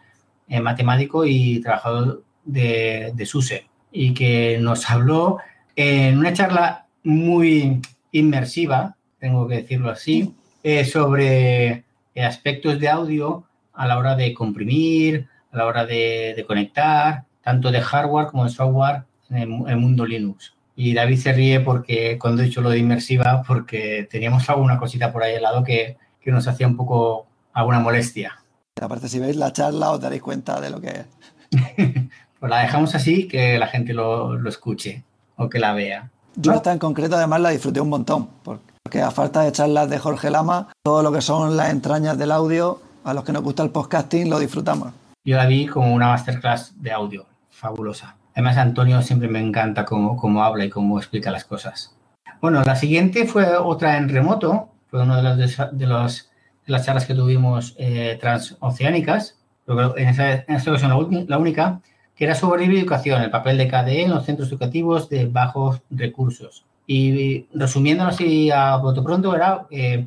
eh, 0.48 0.60
matemático 0.60 1.24
y 1.24 1.60
trabajador 1.60 2.22
de, 2.44 3.12
de 3.14 3.26
SUSE 3.26 3.66
y 3.90 4.12
que 4.12 4.58
nos 4.60 4.90
habló 4.90 5.38
en 5.76 6.18
una 6.18 6.32
charla 6.32 6.86
muy 7.02 7.80
inmersiva, 8.12 8.96
tengo 9.18 9.46
que 9.48 9.56
decirlo 9.56 9.90
así, 9.90 10.34
eh, 10.62 10.84
sobre 10.84 11.84
aspectos 12.16 12.78
de 12.80 12.88
audio 12.88 13.44
a 13.72 13.86
la 13.86 13.98
hora 13.98 14.16
de 14.16 14.34
comprimir, 14.34 15.28
a 15.52 15.58
la 15.58 15.66
hora 15.66 15.86
de, 15.86 16.34
de 16.36 16.44
conectar, 16.44 17.24
tanto 17.42 17.70
de 17.70 17.80
hardware 17.80 18.26
como 18.28 18.44
de 18.44 18.50
software 18.50 19.04
en 19.30 19.36
el, 19.36 19.48
el, 19.68 19.76
mundo 19.76 20.06
Linux. 20.06 20.54
Y 20.76 20.94
David 20.94 21.18
se 21.18 21.32
ríe 21.32 21.60
porque 21.60 22.18
cuando 22.18 22.42
he 22.42 22.46
dicho 22.46 22.60
lo 22.60 22.70
de 22.70 22.78
inmersiva, 22.78 23.42
porque 23.46 24.08
teníamos 24.10 24.48
alguna 24.48 24.78
cosita 24.78 25.12
por 25.12 25.22
ahí 25.22 25.36
al 25.36 25.42
lado 25.42 25.62
que, 25.62 25.96
que 26.20 26.30
nos 26.30 26.48
hacía 26.48 26.66
un 26.66 26.76
poco 26.76 27.26
alguna 27.52 27.80
molestia. 27.80 28.38
Aparte, 28.80 29.08
si 29.08 29.20
veis 29.20 29.36
la 29.36 29.52
charla 29.52 29.92
os 29.92 30.00
daréis 30.00 30.22
cuenta 30.22 30.60
de 30.60 30.70
lo 30.70 30.80
que 30.80 30.88
es. 30.88 31.06
pues 32.40 32.50
la 32.50 32.58
dejamos 32.58 32.94
así, 32.94 33.28
que 33.28 33.58
la 33.58 33.68
gente 33.68 33.94
lo, 33.94 34.36
lo 34.36 34.48
escuche 34.48 35.04
o 35.36 35.48
que 35.48 35.58
la 35.58 35.72
vea. 35.74 36.10
Yo 36.36 36.52
esta 36.52 36.72
en 36.72 36.78
concreto 36.78 37.16
además 37.16 37.40
la 37.40 37.50
disfruté 37.50 37.80
un 37.80 37.88
montón, 37.88 38.28
porque 38.42 39.00
a 39.00 39.10
falta 39.12 39.42
de 39.42 39.52
charlas 39.52 39.88
de 39.88 39.98
Jorge 39.98 40.30
Lama, 40.30 40.68
todo 40.82 41.02
lo 41.02 41.12
que 41.12 41.20
son 41.20 41.56
las 41.56 41.70
entrañas 41.70 42.18
del 42.18 42.32
audio, 42.32 42.80
a 43.04 43.14
los 43.14 43.24
que 43.24 43.32
nos 43.32 43.42
gusta 43.42 43.62
el 43.62 43.70
podcasting, 43.70 44.28
lo 44.28 44.40
disfrutamos. 44.40 44.92
Yo 45.24 45.36
la 45.36 45.46
vi 45.46 45.66
como 45.66 45.94
una 45.94 46.08
masterclass 46.08 46.74
de 46.76 46.92
audio, 46.92 47.26
fabulosa. 47.50 48.16
Además, 48.34 48.56
Antonio 48.56 49.00
siempre 49.02 49.28
me 49.28 49.40
encanta 49.40 49.84
cómo, 49.84 50.16
cómo 50.16 50.42
habla 50.42 50.64
y 50.64 50.70
cómo 50.70 50.98
explica 50.98 51.30
las 51.30 51.44
cosas. 51.44 51.94
Bueno, 52.40 52.62
la 52.64 52.74
siguiente 52.74 53.26
fue 53.26 53.56
otra 53.56 53.96
en 53.96 54.08
remoto, 54.08 54.70
fue 54.90 55.02
una 55.02 55.36
de, 55.36 55.46
de, 55.72 55.86
los, 55.86 56.30
las 56.66 56.86
charlas 56.86 57.06
que 57.06 57.14
tuvimos 57.14 57.74
eh, 57.78 58.18
transoceánicas, 58.20 59.38
pero 59.64 59.96
en, 59.96 60.08
esa, 60.08 60.32
en 60.32 60.54
esta 60.54 60.70
ocasión 60.70 60.90
la, 60.90 61.24
la 61.28 61.38
única, 61.38 61.80
que 62.14 62.24
era 62.24 62.34
sobre 62.34 62.62
libre 62.62 62.80
educación, 62.80 63.22
el 63.22 63.30
papel 63.30 63.58
de 63.58 63.68
KDE 63.68 64.02
en 64.02 64.10
los 64.10 64.24
centros 64.24 64.48
educativos 64.48 65.08
de 65.08 65.26
bajos 65.26 65.82
recursos. 65.90 66.64
Y 66.86 67.46
resumiéndolo 67.54 68.10
así 68.10 68.50
a 68.50 68.76
voto 68.76 69.02
pronto, 69.02 69.34
era 69.34 69.66
eh, 69.70 70.06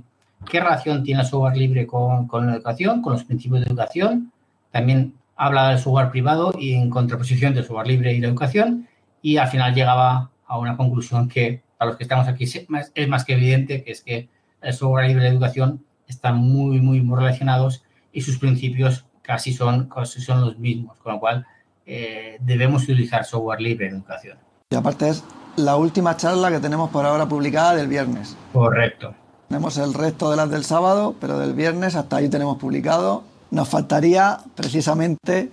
qué 0.49 0.59
relación 0.59 1.03
tiene 1.03 1.21
el 1.21 1.27
software 1.27 1.57
libre 1.57 1.87
con, 1.87 2.27
con, 2.27 2.47
la 2.47 2.55
educación, 2.55 3.01
con 3.01 3.13
los 3.13 3.23
principios 3.23 3.61
de 3.61 3.67
educación. 3.67 4.31
También 4.71 5.15
habla 5.35 5.69
del 5.69 5.79
software 5.79 6.11
privado 6.11 6.53
y 6.57 6.73
en 6.73 6.89
contraposición 6.89 7.53
del 7.53 7.65
software 7.65 7.87
libre 7.87 8.13
y 8.13 8.21
la 8.21 8.27
educación. 8.27 8.87
Y 9.21 9.37
al 9.37 9.47
final 9.47 9.73
llegaba 9.73 10.29
a 10.45 10.57
una 10.59 10.77
conclusión 10.77 11.27
que 11.27 11.61
a 11.79 11.85
los 11.85 11.97
que 11.97 12.03
estamos 12.03 12.27
aquí 12.27 12.45
es 12.45 13.07
más 13.09 13.25
que 13.25 13.33
evidente, 13.33 13.83
que 13.83 13.91
es 13.91 14.01
que 14.01 14.29
el 14.61 14.73
software 14.73 15.07
libre 15.07 15.23
la 15.23 15.29
educación 15.29 15.83
están 16.07 16.37
muy, 16.37 16.79
muy, 16.79 17.01
muy 17.01 17.17
relacionados 17.17 17.83
y 18.11 18.21
sus 18.21 18.37
principios 18.37 19.05
casi 19.21 19.53
son, 19.53 19.87
casi 19.87 20.21
son 20.21 20.41
los 20.41 20.57
mismos. 20.57 20.97
Con 20.99 21.13
lo 21.13 21.19
cual, 21.19 21.45
eh, 21.85 22.37
debemos 22.41 22.83
utilizar 22.83 23.25
software 23.25 23.61
libre 23.61 23.87
en 23.87 23.95
educación. 23.95 24.37
Y 24.69 24.75
aparte 24.75 25.09
es 25.09 25.23
la 25.55 25.75
última 25.75 26.17
charla 26.17 26.51
que 26.51 26.59
tenemos 26.59 26.89
por 26.89 27.05
ahora 27.05 27.27
publicada 27.27 27.75
del 27.75 27.87
viernes. 27.87 28.35
Correcto. 28.53 29.13
Tenemos 29.47 29.77
el 29.77 29.93
resto 29.93 30.29
de 30.29 30.37
las 30.37 30.49
del 30.49 30.65
sábado, 30.65 31.15
pero 31.19 31.39
del 31.39 31.53
viernes 31.53 31.95
hasta 31.95 32.17
ahí 32.17 32.29
tenemos 32.29 32.57
publicado. 32.57 33.23
Nos 33.49 33.69
faltaría 33.69 34.39
precisamente 34.55 35.51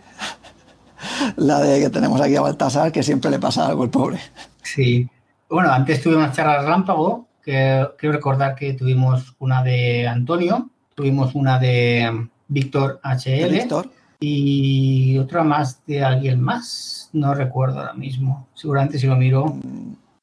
la 1.36 1.60
de 1.60 1.80
que 1.80 1.90
tenemos 1.90 2.20
aquí 2.20 2.34
a 2.34 2.40
Baltasar, 2.40 2.90
que 2.90 3.02
siempre 3.02 3.30
le 3.30 3.38
pasa 3.38 3.66
algo 3.66 3.84
al 3.84 3.90
pobre. 3.90 4.18
Sí. 4.62 5.08
Bueno, 5.48 5.70
antes 5.70 6.02
tuve 6.02 6.16
una 6.16 6.32
charla 6.32 6.62
relámpago, 6.62 7.26
que 7.44 7.86
quiero 7.98 8.14
recordar 8.14 8.54
que 8.54 8.74
tuvimos 8.74 9.34
una 9.38 9.62
de 9.62 10.08
Antonio, 10.08 10.70
tuvimos 10.94 11.34
una 11.34 11.58
de 11.58 12.28
Víctor 12.48 13.00
HL. 13.02 13.50
Víctor 13.50 13.90
y 14.20 15.18
otra 15.18 15.44
más 15.44 15.84
de 15.86 16.02
alguien 16.02 16.40
más. 16.40 17.10
No 17.12 17.34
recuerdo 17.34 17.80
ahora 17.80 17.94
mismo. 17.94 18.48
Seguramente 18.54 18.98
si 18.98 19.06
lo 19.06 19.16
miro 19.16 19.58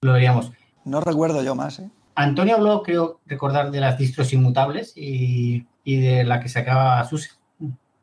lo 0.01 0.13
veríamos. 0.13 0.51
No 0.85 1.01
recuerdo 1.01 1.43
yo 1.43 1.53
más. 1.53 1.79
¿eh? 1.79 1.89
Antonio 2.15 2.55
habló, 2.55 2.81
creo 2.81 3.19
recordar, 3.27 3.71
de 3.71 3.79
las 3.79 3.97
distros 3.97 4.33
inmutables 4.33 4.93
y, 4.95 5.67
y 5.83 5.97
de 5.97 6.23
la 6.23 6.39
que 6.39 6.49
sacaba 6.49 7.03
SUSE. 7.05 7.29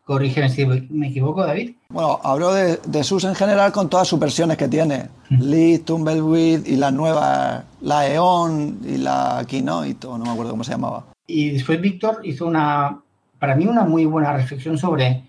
Corrígeme 0.08 0.48
si 0.48 0.64
me 0.64 1.08
equivoco, 1.08 1.44
David. 1.44 1.72
Bueno, 1.90 2.18
habló 2.24 2.54
de, 2.54 2.78
de 2.78 3.04
SUSE 3.04 3.28
en 3.28 3.34
general 3.34 3.72
con 3.72 3.90
todas 3.90 4.08
sus 4.08 4.18
versiones 4.18 4.56
que 4.56 4.66
tiene. 4.66 5.10
Mm. 5.28 5.42
Lead, 5.42 5.80
Tumbleweed 5.82 6.64
y 6.64 6.76
las 6.76 6.94
nuevas, 6.94 7.62
la 7.82 8.08
EON 8.08 8.80
y 8.86 8.96
la 8.96 9.44
Keynote, 9.46 10.06
no 10.06 10.16
me 10.16 10.30
acuerdo 10.30 10.52
cómo 10.52 10.64
se 10.64 10.70
llamaba. 10.70 11.04
Y 11.26 11.50
después 11.50 11.78
Víctor 11.78 12.20
hizo 12.24 12.46
una, 12.46 12.98
para 13.38 13.54
mí, 13.54 13.66
una 13.66 13.84
muy 13.84 14.06
buena 14.06 14.32
reflexión 14.32 14.78
sobre 14.78 15.24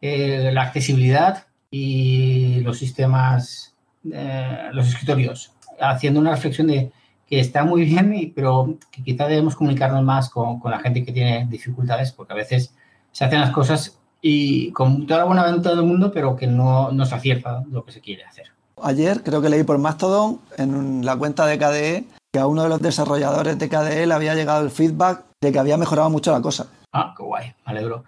eh, 0.00 0.50
la 0.52 0.62
accesibilidad 0.62 1.44
y 1.68 2.60
los 2.60 2.78
sistemas, 2.78 3.74
eh, 4.12 4.68
los 4.70 4.86
escritorios, 4.86 5.50
haciendo 5.80 6.20
una 6.20 6.30
reflexión 6.30 6.68
de 6.68 6.92
que 7.26 7.40
está 7.40 7.64
muy 7.64 7.84
bien, 7.84 8.32
pero 8.32 8.78
que 8.92 9.02
quizá 9.02 9.26
debemos 9.26 9.56
comunicarnos 9.56 10.04
más 10.04 10.30
con, 10.30 10.60
con, 10.60 10.70
la 10.70 10.78
gente 10.78 11.04
que 11.04 11.10
tiene 11.10 11.48
dificultades, 11.50 12.12
porque 12.12 12.32
a 12.32 12.36
veces 12.36 12.72
se 13.10 13.24
hacen 13.24 13.40
las 13.40 13.50
cosas 13.50 13.99
y 14.22 14.70
con 14.72 15.06
toda 15.06 15.20
la 15.20 15.24
buena 15.24 15.44
voluntad 15.44 15.70
del 15.70 15.84
mundo, 15.84 16.10
pero 16.12 16.36
que 16.36 16.46
no, 16.46 16.90
no 16.92 17.06
se 17.06 17.14
acierta 17.14 17.62
lo 17.70 17.84
que 17.84 17.92
se 17.92 18.00
quiere 18.00 18.24
hacer. 18.24 18.46
Ayer 18.82 19.22
creo 19.22 19.42
que 19.42 19.48
leí 19.48 19.62
por 19.62 19.78
Mastodon 19.78 20.40
en 20.56 21.04
la 21.04 21.16
cuenta 21.16 21.46
de 21.46 21.58
KDE 21.58 22.04
que 22.32 22.38
a 22.38 22.46
uno 22.46 22.62
de 22.62 22.68
los 22.68 22.80
desarrolladores 22.80 23.58
de 23.58 23.68
KDE 23.68 24.06
le 24.06 24.14
había 24.14 24.34
llegado 24.34 24.64
el 24.64 24.70
feedback 24.70 25.24
de 25.40 25.52
que 25.52 25.58
había 25.58 25.76
mejorado 25.76 26.10
mucho 26.10 26.32
la 26.32 26.40
cosa. 26.40 26.68
Ah, 26.92 27.14
qué 27.16 27.22
guay, 27.22 27.52
me 27.66 27.72
alegro. 27.72 28.04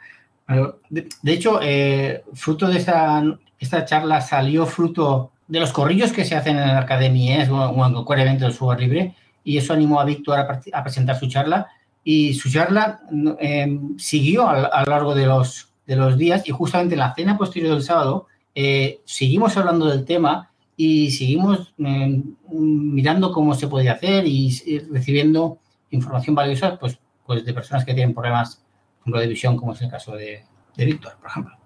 De, 0.90 1.08
de 1.22 1.32
hecho, 1.32 1.60
eh, 1.62 2.22
fruto 2.34 2.68
de 2.68 2.78
esta, 2.78 3.22
esta 3.58 3.84
charla 3.84 4.20
salió 4.20 4.66
fruto 4.66 5.32
de 5.48 5.60
los 5.60 5.72
corrillos 5.72 6.12
que 6.12 6.24
se 6.24 6.36
hacen 6.36 6.56
en 6.58 6.68
la 6.68 6.80
academia 6.80 7.50
o 7.50 7.86
en 7.86 8.04
cualquier 8.04 8.28
evento 8.28 8.44
del 8.44 8.54
software 8.54 8.80
libre 8.80 9.14
y 9.44 9.56
eso 9.56 9.72
animó 9.72 10.00
a 10.00 10.04
Víctor 10.04 10.38
a, 10.38 10.60
a, 10.72 10.82
presentar 10.82 11.18
su 11.18 11.26
charla 11.28 11.68
y 12.04 12.34
su 12.34 12.50
charla 12.50 13.00
eh, 13.40 13.78
siguió 13.98 14.48
a, 14.48 14.66
a, 14.66 14.84
lo 14.84 14.90
largo 14.90 15.14
de 15.14 15.26
los, 15.26 15.71
de 15.86 15.96
los 15.96 16.16
días 16.16 16.48
y 16.48 16.52
justamente 16.52 16.94
en 16.94 17.00
la 17.00 17.14
cena 17.14 17.36
posterior 17.36 17.74
del 17.74 17.82
sábado 17.82 18.26
eh, 18.54 19.00
seguimos 19.04 19.56
hablando 19.56 19.86
del 19.86 20.04
tema 20.04 20.50
y 20.76 21.10
seguimos 21.10 21.74
eh, 21.78 22.22
mirando 22.50 23.32
cómo 23.32 23.54
se 23.54 23.68
podía 23.68 23.92
hacer 23.92 24.26
y, 24.26 24.52
y 24.66 24.78
recibiendo 24.78 25.58
información 25.90 26.34
valiosa 26.34 26.78
pues, 26.78 26.98
pues 27.24 27.44
de 27.44 27.54
personas 27.54 27.84
que 27.84 27.94
tienen 27.94 28.14
problemas 28.14 28.62
ejemplo, 29.02 29.20
de 29.20 29.26
visión, 29.26 29.56
como 29.56 29.72
es 29.72 29.82
el 29.82 29.90
caso 29.90 30.14
de, 30.14 30.44
Víctor, 30.76 31.16
por 31.18 31.28
ejemplo. 31.28 31.56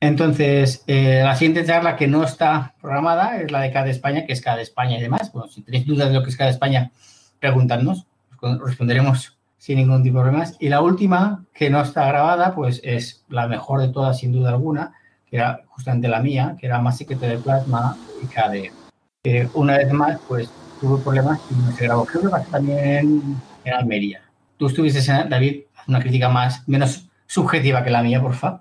Entonces, 0.00 0.84
eh, 0.86 1.22
la 1.24 1.34
siguiente 1.34 1.64
charla 1.64 1.96
que 1.96 2.06
no 2.06 2.22
está 2.24 2.74
programada 2.80 3.40
es 3.40 3.50
la 3.50 3.62
de 3.62 3.72
CAD 3.72 3.88
España, 3.88 4.26
que 4.26 4.34
es 4.34 4.40
CAD 4.40 4.60
España 4.60 4.98
y 4.98 5.00
demás. 5.00 5.32
Bueno, 5.32 5.48
si 5.48 5.62
tenéis 5.62 5.86
dudas 5.86 6.08
de 6.08 6.14
lo 6.14 6.22
que 6.22 6.30
es 6.30 6.36
CAD 6.36 6.50
España, 6.50 6.92
preguntadnos, 7.40 8.06
responderemos 8.40 9.38
sin 9.64 9.78
ningún 9.78 10.02
tipo 10.02 10.18
de 10.18 10.24
problemas. 10.24 10.56
Y 10.60 10.68
la 10.68 10.82
última, 10.82 11.42
que 11.54 11.70
no 11.70 11.80
está 11.80 12.06
grabada, 12.06 12.54
pues 12.54 12.82
es 12.84 13.24
la 13.30 13.48
mejor 13.48 13.80
de 13.80 13.88
todas, 13.88 14.18
sin 14.18 14.30
duda 14.30 14.50
alguna, 14.50 14.92
que 15.24 15.36
era 15.36 15.62
justamente 15.68 16.06
la 16.06 16.20
mía, 16.20 16.54
que 16.60 16.66
era 16.66 16.82
más 16.82 16.98
secreto 16.98 17.24
de 17.24 17.38
plasma 17.38 17.96
y 18.22 18.26
KDE. 18.26 18.72
Eh, 19.24 19.48
una 19.54 19.78
vez 19.78 19.90
más, 19.90 20.20
pues 20.28 20.50
tuve 20.78 21.02
problemas 21.02 21.40
y 21.50 21.54
no 21.54 21.74
se 21.74 21.84
grabó. 21.84 22.04
Creo 22.04 22.24
que 22.24 22.28
pasó 22.28 22.50
también 22.50 23.40
en 23.64 23.72
Almería. 23.72 24.20
Tú 24.58 24.66
estuviste, 24.66 25.00
David, 25.30 25.62
una 25.88 26.00
crítica 26.00 26.28
más, 26.28 26.68
menos 26.68 27.06
subjetiva 27.26 27.82
que 27.82 27.90
la 27.90 28.02
mía, 28.02 28.20
por 28.20 28.34
favor. 28.34 28.60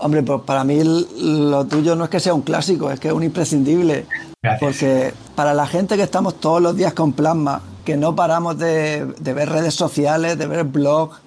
Hombre, 0.00 0.24
pues 0.24 0.40
para 0.42 0.64
mí 0.64 0.80
lo 0.82 1.64
tuyo 1.66 1.94
no 1.94 2.02
es 2.02 2.10
que 2.10 2.18
sea 2.18 2.34
un 2.34 2.42
clásico, 2.42 2.90
es 2.90 2.98
que 2.98 3.06
es 3.06 3.14
un 3.14 3.22
imprescindible. 3.22 4.06
Gracias. 4.42 4.60
Porque 4.60 5.14
para 5.36 5.54
la 5.54 5.68
gente 5.68 5.96
que 5.96 6.02
estamos 6.02 6.40
todos 6.40 6.60
los 6.60 6.76
días 6.76 6.92
con 6.92 7.12
Plasma, 7.12 7.62
que 7.84 7.96
no 7.96 8.14
paramos 8.14 8.58
de, 8.58 9.06
de 9.06 9.32
ver 9.32 9.48
redes 9.48 9.74
sociales, 9.74 10.38
de 10.38 10.46
ver 10.46 10.64
blogs, 10.64 11.18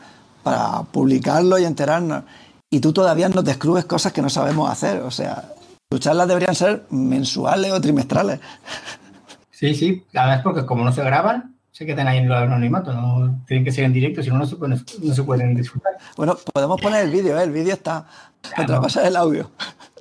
para 0.45 0.83
publicarlo 0.83 1.57
y 1.57 1.65
enterarnos, 1.65 2.23
y 2.69 2.79
tú 2.79 2.93
todavía 2.93 3.27
nos 3.29 3.43
descubres 3.43 3.85
cosas 3.85 4.13
que 4.13 4.21
no 4.21 4.29
sabemos 4.29 4.69
hacer. 4.69 5.01
O 5.01 5.09
sea, 5.09 5.43
tus 5.89 5.99
charlas 5.99 6.27
deberían 6.27 6.53
ser 6.53 6.85
mensuales 6.91 7.71
o 7.71 7.81
trimestrales. 7.81 8.39
Sí, 9.49 9.73
sí, 9.73 10.05
además 10.13 10.41
porque 10.43 10.63
como 10.67 10.83
no 10.83 10.91
se 10.91 11.03
graban, 11.03 11.55
se 11.71 11.85
quedan 11.87 12.07
ahí 12.07 12.19
en 12.19 12.25
el 12.25 12.33
anonimato, 12.33 12.93
no 12.93 13.43
tienen 13.47 13.65
que 13.65 13.71
ser 13.71 13.85
en 13.85 13.93
directo, 13.93 14.21
si 14.21 14.29
no, 14.29 14.37
no 14.37 14.45
se 14.45 14.55
pueden, 14.55 14.85
no 15.01 15.13
se 15.15 15.23
pueden 15.23 15.55
disfrutar. 15.55 15.93
Bueno, 16.15 16.37
podemos 16.53 16.79
poner 16.79 17.05
el 17.05 17.11
vídeo, 17.11 17.39
¿eh? 17.39 17.43
el 17.43 17.51
vídeo 17.51 17.73
está. 17.73 18.05
Claro. 18.53 18.81
pasa 18.81 19.07
el 19.07 19.15
audio. 19.15 19.49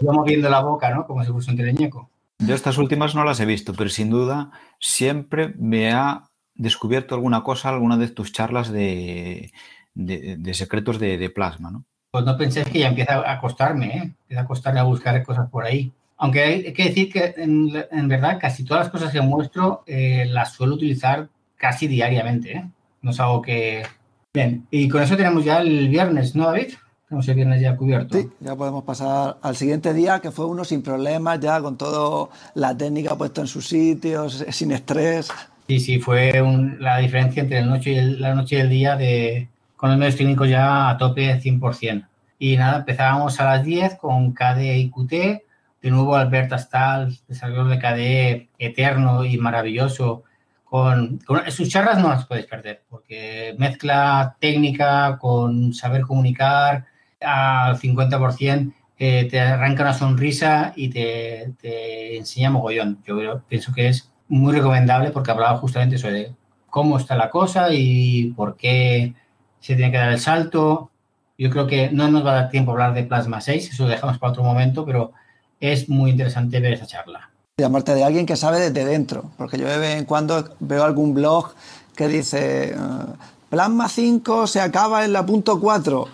Vamos 0.03 0.27
viendo 0.27 0.51
la 0.51 0.61
boca, 0.61 0.91
¿no? 0.91 1.07
Como 1.07 1.25
si 1.25 1.33
fuese 1.33 1.51
un 1.53 1.57
teleñeco. 1.57 2.11
Yo 2.39 2.55
estas 2.55 2.77
últimas 2.77 3.15
no 3.15 3.25
las 3.25 3.41
he 3.41 3.47
visto, 3.47 3.73
pero 3.73 3.89
sin 3.89 4.11
duda 4.11 4.51
siempre 4.79 5.55
me 5.57 5.93
ha 5.93 6.25
descubierto 6.55 7.15
alguna 7.15 7.43
cosa, 7.43 7.69
alguna 7.69 7.97
de 7.97 8.09
tus 8.09 8.33
charlas 8.33 8.71
de, 8.71 9.53
de, 9.95 10.37
de 10.39 10.55
secretos 10.55 10.99
de, 10.99 11.19
de, 11.19 11.31
plasma, 11.31 11.71
¿no? 11.71 11.85
Pues 12.11 12.25
no 12.25 12.37
penséis 12.37 12.67
que 12.69 12.79
ya 12.79 12.89
empieza 12.89 13.31
a 13.31 13.41
costarme, 13.41 13.87
¿eh? 13.87 14.03
Empieza 14.23 14.43
a 14.43 14.47
costarme 14.47 14.81
a 14.81 14.85
buscar 14.85 15.21
cosas 15.25 15.51
por 15.51 15.65
ahí. 15.65 15.93
Aunque 16.17 16.43
hay 16.43 16.73
que 16.73 16.85
decir 16.85 17.13
que 17.13 17.35
en, 17.37 17.73
en 17.91 18.09
verdad 18.09 18.39
casi 18.41 18.65
todas 18.65 18.85
las 18.85 18.93
cosas 18.93 19.13
que 19.13 19.21
muestro 19.21 19.83
eh, 19.87 20.27
las 20.27 20.53
suelo 20.53 20.77
utilizar 20.77 21.29
casi 21.57 21.89
diariamente, 21.89 22.53
¿eh? 22.53 22.71
No 23.03 23.11
es 23.11 23.21
algo 23.21 23.43
que... 23.43 23.85
Bien, 24.33 24.67
y 24.71 24.89
con 24.89 25.03
eso 25.03 25.17
tenemos 25.17 25.45
ya 25.45 25.59
el 25.59 25.89
viernes, 25.89 26.35
¿no, 26.35 26.47
David? 26.47 26.75
Tenemos 27.09 27.29
el 27.29 27.35
viernes 27.35 27.61
ya 27.61 27.77
cubierto. 27.77 28.19
Sí, 28.19 28.31
ya 28.41 28.57
podemos 28.57 28.85
pasar 28.85 29.37
al 29.43 29.57
siguiente 29.57 29.93
día, 29.93 30.21
que 30.21 30.31
fue 30.31 30.47
uno 30.47 30.65
sin 30.65 30.83
problemas, 30.83 31.39
ya 31.41 31.61
con 31.61 31.77
toda 31.77 32.29
la 32.55 32.77
técnica 32.77 33.17
puesta 33.17 33.43
en 33.43 33.47
sus 33.47 33.69
sitios, 33.69 34.45
sin 34.51 34.73
estrés. 34.73 35.31
Sí, 35.67 35.81
sí, 35.81 35.99
fue 35.99 36.43
un, 36.43 36.77
la 36.81 36.99
diferencia 36.99 37.43
entre 37.43 37.61
la 37.63 37.67
noche, 37.67 37.93
y 37.93 37.97
el, 37.97 38.21
la 38.21 38.35
noche 38.35 38.57
y 38.57 38.61
el 38.61 38.69
día 38.69 38.97
de, 38.97 39.49
con 39.77 39.89
los 39.91 39.99
medios 39.99 40.17
técnicos 40.17 40.49
ya 40.49 40.91
a 40.91 40.99
tope 40.99 41.41
100%. 41.41 42.07
Y 42.39 42.57
nada, 42.57 42.79
empezábamos 42.79 43.41
a 43.41 43.45
las 43.45 43.65
10 43.65 43.97
con 43.97 44.33
KDE 44.35 44.77
y 44.79 44.91
Qt, 44.91 45.43
de 45.83 45.91
nuevo 45.91 46.17
Alberto 46.17 46.55
Astal, 46.55 47.17
desarrollador 47.29 47.69
de 47.71 47.79
KDE 47.79 48.49
eterno 48.59 49.25
y 49.25 49.39
maravilloso, 49.39 50.25
con, 50.65 51.21
sus 51.49 51.69
charlas 51.71 51.99
no 51.99 52.11
las 52.11 52.27
puedes 52.27 52.47
perder, 52.47 52.83
porque 52.91 53.55
mezcla 53.59 54.37
técnica 54.41 55.17
con 55.19 55.73
saber 55.73 56.03
comunicar 56.03 56.87
al 57.21 57.79
50%, 57.79 58.73
eh, 58.99 59.29
te 59.31 59.41
arranca 59.41 59.83
una 59.83 59.95
sonrisa 59.95 60.73
y 60.77 60.89
te, 60.91 61.55
te 61.61 62.17
enseña 62.17 62.51
mogollón. 62.51 63.03
Yo 63.07 63.43
pienso 63.49 63.73
que 63.73 63.89
es 63.89 64.14
muy 64.35 64.53
recomendable 64.53 65.11
porque 65.11 65.31
hablaba 65.31 65.59
justamente 65.59 65.97
sobre 65.97 66.35
cómo 66.69 66.99
está 66.99 67.15
la 67.15 67.31
cosa 67.31 67.69
y 67.71 68.33
por 68.37 68.57
qué 68.57 69.15
se 69.61 69.77
tiene 69.77 69.93
que 69.93 69.99
dar 69.99 70.11
el 70.11 70.19
salto. 70.19 70.91
Yo 71.39 71.51
creo 71.51 71.69
que 71.69 71.91
no 71.91 72.09
nos 72.09 72.27
va 72.27 72.33
a 72.33 72.35
dar 72.35 72.51
tiempo 72.51 72.73
a 72.73 72.75
hablar 72.75 72.95
de 72.95 73.05
Plasma 73.05 73.41
6, 73.41 73.71
eso 73.73 73.85
lo 73.85 73.91
dejamos 73.91 74.19
para 74.19 74.33
otro 74.33 74.43
momento, 74.43 74.85
pero 74.85 75.13
es 75.61 75.89
muy 75.89 76.11
interesante 76.11 76.59
ver 76.59 76.73
esa 76.73 76.87
charla. 76.87 77.31
Llamarte 77.59 77.95
de 77.95 78.03
alguien 78.03 78.27
que 78.27 78.35
sabe 78.35 78.59
desde 78.59 78.85
dentro, 78.85 79.31
porque 79.39 79.57
yo 79.57 79.69
de 79.69 79.79
vez 79.79 79.97
en 79.97 80.05
cuando 80.05 80.57
veo 80.59 80.83
algún 80.83 81.15
blog 81.15 81.53
que 81.95 82.09
dice 82.09 82.75
ah, 82.77 83.07
Plasma 83.51 83.89
5 83.89 84.49
se 84.49 84.61
acaba 84.61 85.05
en 85.05 85.13
la 85.13 85.25
punto 85.25 85.61
4. 85.61 86.09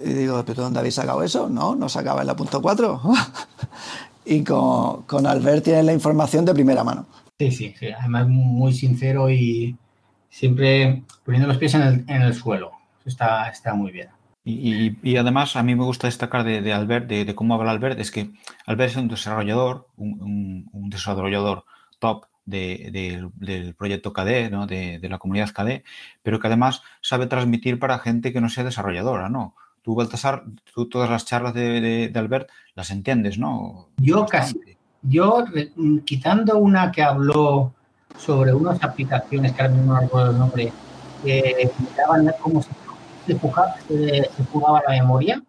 Y 0.00 0.08
digo, 0.08 0.42
¿pero 0.46 0.62
dónde 0.62 0.78
habéis 0.78 0.94
sacado 0.94 1.22
eso? 1.22 1.50
No, 1.50 1.74
no 1.74 1.90
se 1.90 1.98
acaba 1.98 2.22
en 2.22 2.28
la 2.28 2.34
punto 2.34 2.62
4. 2.62 3.02
y 4.24 4.42
con, 4.44 5.02
con 5.02 5.26
Albert 5.26 5.64
tienes 5.64 5.84
la 5.84 5.92
información 5.92 6.44
de 6.44 6.54
primera 6.54 6.84
mano. 6.84 7.06
Sí, 7.38 7.50
sí, 7.50 7.74
sí, 7.78 7.88
además 7.88 8.28
muy 8.28 8.72
sincero 8.72 9.28
y 9.30 9.76
siempre 10.30 11.02
poniendo 11.24 11.48
los 11.48 11.58
pies 11.58 11.74
en 11.74 11.82
el, 11.82 12.04
en 12.08 12.22
el 12.22 12.34
suelo. 12.34 12.72
Está, 13.04 13.48
está 13.48 13.74
muy 13.74 13.92
bien. 13.92 14.08
Y, 14.46 15.16
además 15.16 15.56
a 15.56 15.62
mí 15.62 15.74
me 15.74 15.84
gusta 15.84 16.06
destacar 16.06 16.44
de, 16.44 16.72
Albert, 16.72 17.08
de, 17.08 17.34
cómo 17.34 17.54
habla 17.54 17.70
Albert, 17.70 17.98
es 17.98 18.10
que 18.10 18.30
Albert 18.66 18.90
es 18.90 18.96
un 18.96 19.08
desarrollador, 19.08 19.88
un, 19.96 20.68
desarrollador 20.90 21.64
top 21.98 22.26
del 22.44 23.30
proyecto 23.78 24.12
KDE, 24.12 24.50
¿no? 24.50 24.66
de, 24.66 25.00
la 25.02 25.18
comunidad 25.18 25.50
KDE, 25.50 25.82
pero 26.22 26.40
que 26.40 26.46
además 26.48 26.82
sabe 27.00 27.26
transmitir 27.26 27.78
para 27.78 27.98
gente 27.98 28.34
que 28.34 28.42
no 28.42 28.50
sea 28.50 28.64
desarrolladora, 28.64 29.30
¿no? 29.30 29.54
Tú, 29.84 29.94
Baltasar, 29.94 30.44
tú 30.72 30.88
todas 30.88 31.10
las 31.10 31.26
charlas 31.26 31.52
de, 31.52 32.10
Albert 32.14 32.48
las 32.74 32.90
entiendes, 32.90 33.38
¿no? 33.38 33.90
Yo 33.98 34.24
casi, 34.24 34.58
yo 35.02 35.44
quitando 36.06 36.56
una 36.56 36.90
que 36.90 37.02
habló 37.02 37.74
sobre 38.16 38.54
unas 38.54 38.82
aplicaciones 38.82 39.52
que 39.52 39.60
ahora 39.60 39.74
mismo 39.74 39.92
no 39.92 40.00
recuerdo 40.00 40.30
el 40.30 40.38
nombre, 40.38 40.72
que 41.22 41.70
daban 41.96 42.32
como 42.40 42.62
si 42.62 42.70
se 43.26 43.38
jugaba, 43.38 44.82
la 44.88 44.94
memoria, 44.94 45.42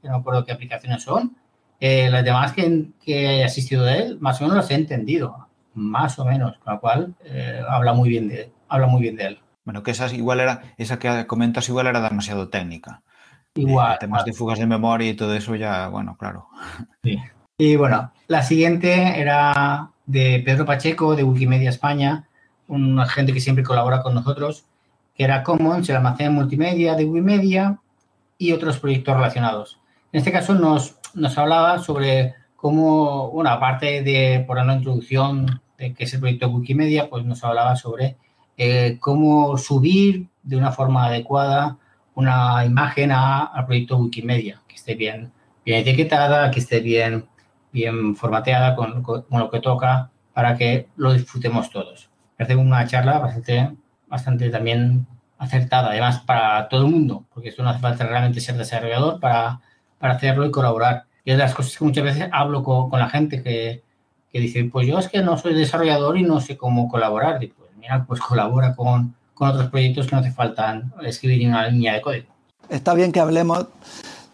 que 0.00 0.08
no 0.08 0.14
me 0.14 0.20
acuerdo 0.20 0.44
qué 0.44 0.52
aplicaciones 0.52 1.02
son. 1.02 1.36
Eh, 1.80 2.10
las 2.10 2.24
demás 2.24 2.52
que, 2.52 2.90
que 3.02 3.40
he 3.40 3.44
asistido 3.44 3.84
de 3.84 3.98
él, 3.98 4.18
más 4.20 4.40
o 4.40 4.44
menos 4.44 4.58
las 4.58 4.70
he 4.70 4.74
entendido, 4.74 5.48
más 5.74 6.16
o 6.20 6.24
menos, 6.24 6.58
con 6.58 6.74
lo 6.74 6.80
cual 6.80 7.14
eh, 7.24 7.60
habla, 7.68 7.92
muy 7.92 8.08
bien 8.08 8.28
de, 8.28 8.52
habla 8.68 8.86
muy 8.86 9.02
bien 9.02 9.16
de 9.16 9.24
él. 9.24 9.40
Bueno, 9.64 9.82
que 9.82 9.90
esa 9.90 10.12
igual 10.14 10.38
era, 10.38 10.62
esa 10.78 11.00
que 11.00 11.26
comentas 11.26 11.68
igual 11.68 11.88
era 11.88 12.00
demasiado 12.00 12.48
técnica. 12.48 13.02
Igual. 13.54 13.94
Eh, 13.94 13.98
temas 14.00 14.24
de 14.24 14.32
fugas 14.32 14.58
de 14.58 14.66
memoria 14.66 15.10
y 15.10 15.14
todo 15.14 15.34
eso 15.34 15.54
ya, 15.56 15.88
bueno, 15.88 16.16
claro. 16.16 16.46
Sí. 17.02 17.18
Y 17.58 17.76
bueno, 17.76 18.12
la 18.26 18.42
siguiente 18.42 19.20
era 19.20 19.90
de 20.06 20.42
Pedro 20.44 20.64
Pacheco, 20.64 21.14
de 21.14 21.24
Wikimedia 21.24 21.70
España, 21.70 22.28
un 22.68 22.98
agente 22.98 23.32
que 23.32 23.40
siempre 23.40 23.64
colabora 23.64 24.02
con 24.02 24.14
nosotros, 24.14 24.64
que 25.14 25.24
era 25.24 25.42
Commons, 25.42 25.88
el 25.88 25.96
almacén 25.96 26.32
multimedia 26.32 26.94
de 26.94 27.04
Wikimedia 27.04 27.78
y 28.38 28.52
otros 28.52 28.78
proyectos 28.78 29.14
relacionados. 29.14 29.78
En 30.12 30.18
este 30.18 30.32
caso 30.32 30.54
nos, 30.54 30.96
nos 31.14 31.36
hablaba 31.36 31.78
sobre 31.80 32.34
cómo, 32.56 33.30
bueno, 33.30 33.50
aparte 33.50 34.02
de 34.02 34.44
por 34.46 34.64
la 34.64 34.74
introducción 34.74 35.60
de 35.76 35.94
qué 35.94 36.04
es 36.04 36.14
el 36.14 36.20
proyecto 36.20 36.48
Wikimedia, 36.48 37.10
pues 37.10 37.24
nos 37.24 37.42
hablaba 37.44 37.76
sobre 37.76 38.16
eh, 38.56 38.98
cómo 39.00 39.56
subir 39.56 40.28
de 40.42 40.56
una 40.56 40.72
forma 40.72 41.06
adecuada 41.06 41.78
una 42.20 42.64
imagen 42.64 43.10
al 43.12 43.66
proyecto 43.66 43.98
Wikimedia, 43.98 44.60
que 44.68 44.76
esté 44.76 44.94
bien, 44.94 45.32
bien 45.64 45.80
etiquetada, 45.80 46.50
que 46.50 46.60
esté 46.60 46.80
bien, 46.80 47.26
bien 47.72 48.14
formateada 48.16 48.76
con, 48.76 49.02
con, 49.02 49.24
lo 49.30 49.50
que 49.50 49.60
toca 49.60 50.10
para 50.32 50.56
que 50.56 50.88
lo 50.96 51.12
disfrutemos 51.12 51.70
todos. 51.70 52.10
Parece 52.36 52.56
una 52.56 52.86
charla 52.86 53.18
bastante 53.18 53.70
bastante 54.10 54.50
también 54.50 55.06
acertada, 55.38 55.90
además 55.90 56.20
para 56.20 56.68
todo 56.68 56.84
el 56.84 56.92
mundo, 56.92 57.24
porque 57.32 57.48
esto 57.48 57.62
no 57.62 57.70
hace 57.70 57.78
falta 57.78 58.04
realmente 58.04 58.40
ser 58.40 58.56
desarrollador 58.56 59.20
para, 59.20 59.60
para 59.98 60.14
hacerlo 60.14 60.44
y 60.44 60.50
colaborar. 60.50 61.04
Y 61.24 61.30
es 61.30 61.38
de 61.38 61.44
las 61.44 61.54
cosas 61.54 61.78
que 61.78 61.84
muchas 61.84 62.04
veces 62.04 62.28
hablo 62.32 62.62
con, 62.62 62.90
con 62.90 62.98
la 62.98 63.08
gente 63.08 63.42
que, 63.42 63.82
que, 64.30 64.40
dice, 64.40 64.64
pues 64.64 64.86
yo 64.86 64.98
es 64.98 65.08
que 65.08 65.22
no 65.22 65.38
soy 65.38 65.54
desarrollador 65.54 66.18
y 66.18 66.22
no 66.22 66.40
sé 66.40 66.58
cómo 66.58 66.88
colaborar. 66.88 67.42
Y 67.42 67.48
pues 67.48 67.70
mira, 67.76 68.04
pues 68.06 68.20
colabora 68.28 68.74
con, 68.74 69.14
con 69.40 69.48
otros 69.48 69.70
proyectos 69.70 70.06
que 70.06 70.14
no 70.14 70.20
hace 70.20 70.32
falta 70.32 70.82
escribir 71.02 71.48
una 71.48 71.66
línea 71.66 71.94
de 71.94 72.02
código. 72.02 72.26
Está 72.68 72.92
bien 72.92 73.10
que 73.10 73.20
hablemos 73.20 73.68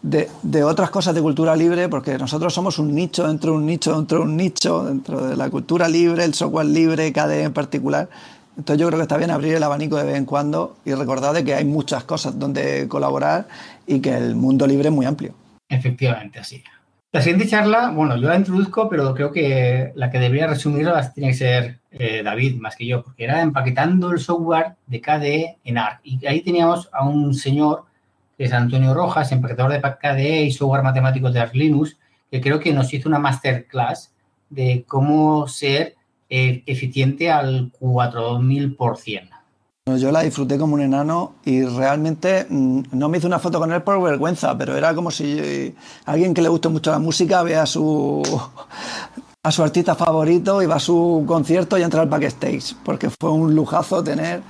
de, 0.03 0.29
de, 0.43 0.65
otras 0.65 0.91
cosas 0.91 1.15
de 1.15 1.23
cultura 1.23 1.55
libre, 1.55 1.89
porque 1.89 2.19
nosotros 2.19 2.53
somos 2.53 2.81
un 2.81 2.93
nicho 2.93 3.25
dentro 3.29 3.53
de 3.53 3.59
un 3.59 3.67
nicho, 3.67 3.95
dentro 3.95 4.19
de 4.19 4.25
un 4.25 4.37
nicho, 4.37 4.85
dentro 4.85 5.29
de 5.29 5.37
la 5.37 5.49
cultura 5.49 5.89
libre, 5.89 6.25
el 6.25 6.35
software 6.35 6.67
libre, 6.67 7.13
KDE 7.13 7.45
en 7.45 7.53
particular. 7.53 8.09
Entonces 8.57 8.81
yo 8.81 8.89
creo 8.89 8.99
que 8.99 9.05
está 9.05 9.17
bien 9.17 9.31
abrir 9.31 9.55
el 9.55 9.63
abanico 9.63 9.97
de 9.97 10.03
vez 10.03 10.17
en 10.17 10.25
cuando 10.25 10.77
y 10.85 10.93
recordar 10.93 11.33
de 11.35 11.45
que 11.45 11.55
hay 11.55 11.65
muchas 11.65 12.03
cosas 12.03 12.37
donde 12.37 12.89
colaborar 12.89 13.47
y 13.87 14.01
que 14.01 14.13
el 14.13 14.35
mundo 14.35 14.67
libre 14.67 14.89
es 14.89 14.95
muy 14.95 15.07
amplio. 15.07 15.33
Efectivamente, 15.69 16.41
así. 16.41 16.65
La 17.17 17.23
siguiente 17.23 17.49
charla, 17.49 17.89
bueno, 17.93 18.19
yo 18.19 18.29
la 18.29 18.37
introduzco, 18.37 18.91
pero 18.91 19.15
creo 19.15 19.33
que 19.33 19.91
la 19.95 20.11
que 20.11 20.19
debería 20.19 20.49
resumirla 20.49 21.15
tiene 21.15 21.31
que 21.31 21.37
ser 21.39 21.79
eh, 21.91 22.23
David, 22.23 22.57
más 22.57 22.77
que 22.77 22.87
yo, 22.87 23.03
porque 23.03 23.25
era 23.25 23.41
empaquetando 23.41 24.11
el 24.11 24.19
software 24.19 24.75
de 24.87 25.01
KDE 25.01 25.57
en 25.65 25.79
ARC. 25.79 26.01
Y 26.05 26.27
ahí 26.27 26.43
teníamos 26.43 26.91
a 26.93 27.09
un 27.09 27.33
señor, 27.33 27.85
que 28.37 28.45
es 28.45 28.53
Antonio 28.53 28.93
Rojas, 28.93 29.33
empaquetador 29.33 29.73
de 29.73 29.81
KDE 29.81 30.43
y 30.43 30.53
software 30.53 30.83
matemático 30.83 31.31
de 31.31 31.41
ARC 31.41 31.55
Linux, 31.55 31.97
que 32.31 32.43
creo 32.43 32.61
que 32.61 32.75
nos 32.75 32.93
hizo 32.93 33.09
una 33.09 33.19
masterclass 33.19 34.13
de 34.51 34.85
cómo 34.87 35.49
ser 35.49 35.95
eh, 36.29 36.65
eficiente 36.67 37.31
al 37.31 37.73
4000%. 37.81 39.36
Yo 39.95 40.11
la 40.11 40.23
disfruté 40.23 40.59
como 40.59 40.75
un 40.75 40.81
enano 40.81 41.35
y 41.45 41.63
realmente 41.63 42.45
mm, 42.51 42.81
no 42.91 43.09
me 43.09 43.19
hice 43.19 43.29
una 43.29 43.39
foto 43.39 43.61
con 43.61 43.71
él 43.71 43.83
por 43.83 44.03
vergüenza, 44.03 44.59
pero 44.59 44.77
era 44.77 44.93
como 44.97 45.13
si 45.13 45.77
alguien 46.05 46.35
que 46.35 46.43
le 46.43 46.49
guste 46.49 46.69
mucho 46.69 46.91
la 46.91 46.99
música 46.99 47.45
vea 47.45 47.63
a 47.63 47.67
su, 47.67 48.21
a 49.45 49.53
su 49.53 49.63
artista 49.63 49.95
favorito 49.95 50.61
y 50.61 50.67
va 50.67 50.75
a 50.75 50.81
su 50.81 51.23
concierto 51.25 51.79
y 51.79 51.83
entra 51.85 52.03
al 52.03 52.09
backstage, 52.09 52.75
porque 52.85 53.11
fue 53.11 53.31
un 53.31 53.55
lujazo 53.55 54.03
tener 54.03 54.43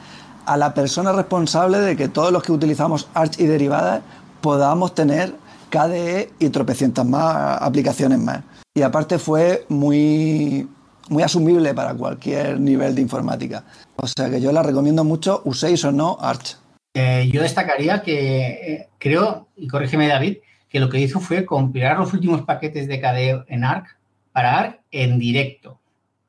a 0.46 0.56
la 0.56 0.72
persona 0.72 1.12
responsable 1.12 1.80
de 1.80 1.96
que 1.96 2.08
todos 2.08 2.32
los 2.32 2.42
que 2.42 2.52
utilizamos 2.52 3.06
Arch 3.12 3.38
y 3.38 3.44
derivadas 3.44 4.00
podamos 4.40 4.94
tener 4.94 5.34
KDE 5.68 6.32
y 6.38 6.48
tropecientas 6.48 7.04
más 7.04 7.60
aplicaciones 7.60 8.18
más. 8.20 8.40
Y 8.74 8.80
aparte 8.80 9.18
fue 9.18 9.66
muy, 9.68 10.66
muy 11.08 11.22
asumible 11.22 11.74
para 11.74 11.94
cualquier 11.94 12.60
nivel 12.60 12.94
de 12.94 13.02
informática. 13.02 13.64
O 13.96 14.06
sea 14.06 14.30
que 14.30 14.40
yo 14.40 14.52
la 14.52 14.62
recomiendo 14.62 15.04
mucho, 15.04 15.42
uséis 15.44 15.84
o 15.84 15.92
no 15.92 16.18
Arch. 16.20 16.56
Eh, 16.94 17.28
yo 17.32 17.42
destacaría 17.42 18.02
que 18.02 18.46
eh, 18.46 18.88
creo, 18.98 19.48
y 19.56 19.68
corrígeme 19.68 20.08
David, 20.08 20.38
que 20.68 20.80
lo 20.80 20.88
que 20.88 21.00
hizo 21.00 21.20
fue 21.20 21.44
compilar 21.44 21.98
los 21.98 22.12
últimos 22.12 22.42
paquetes 22.42 22.88
de 22.88 23.00
KDE 23.00 23.44
en 23.48 23.64
Arc 23.64 23.96
para 24.32 24.58
Arc 24.58 24.80
en 24.90 25.18
directo. 25.18 25.78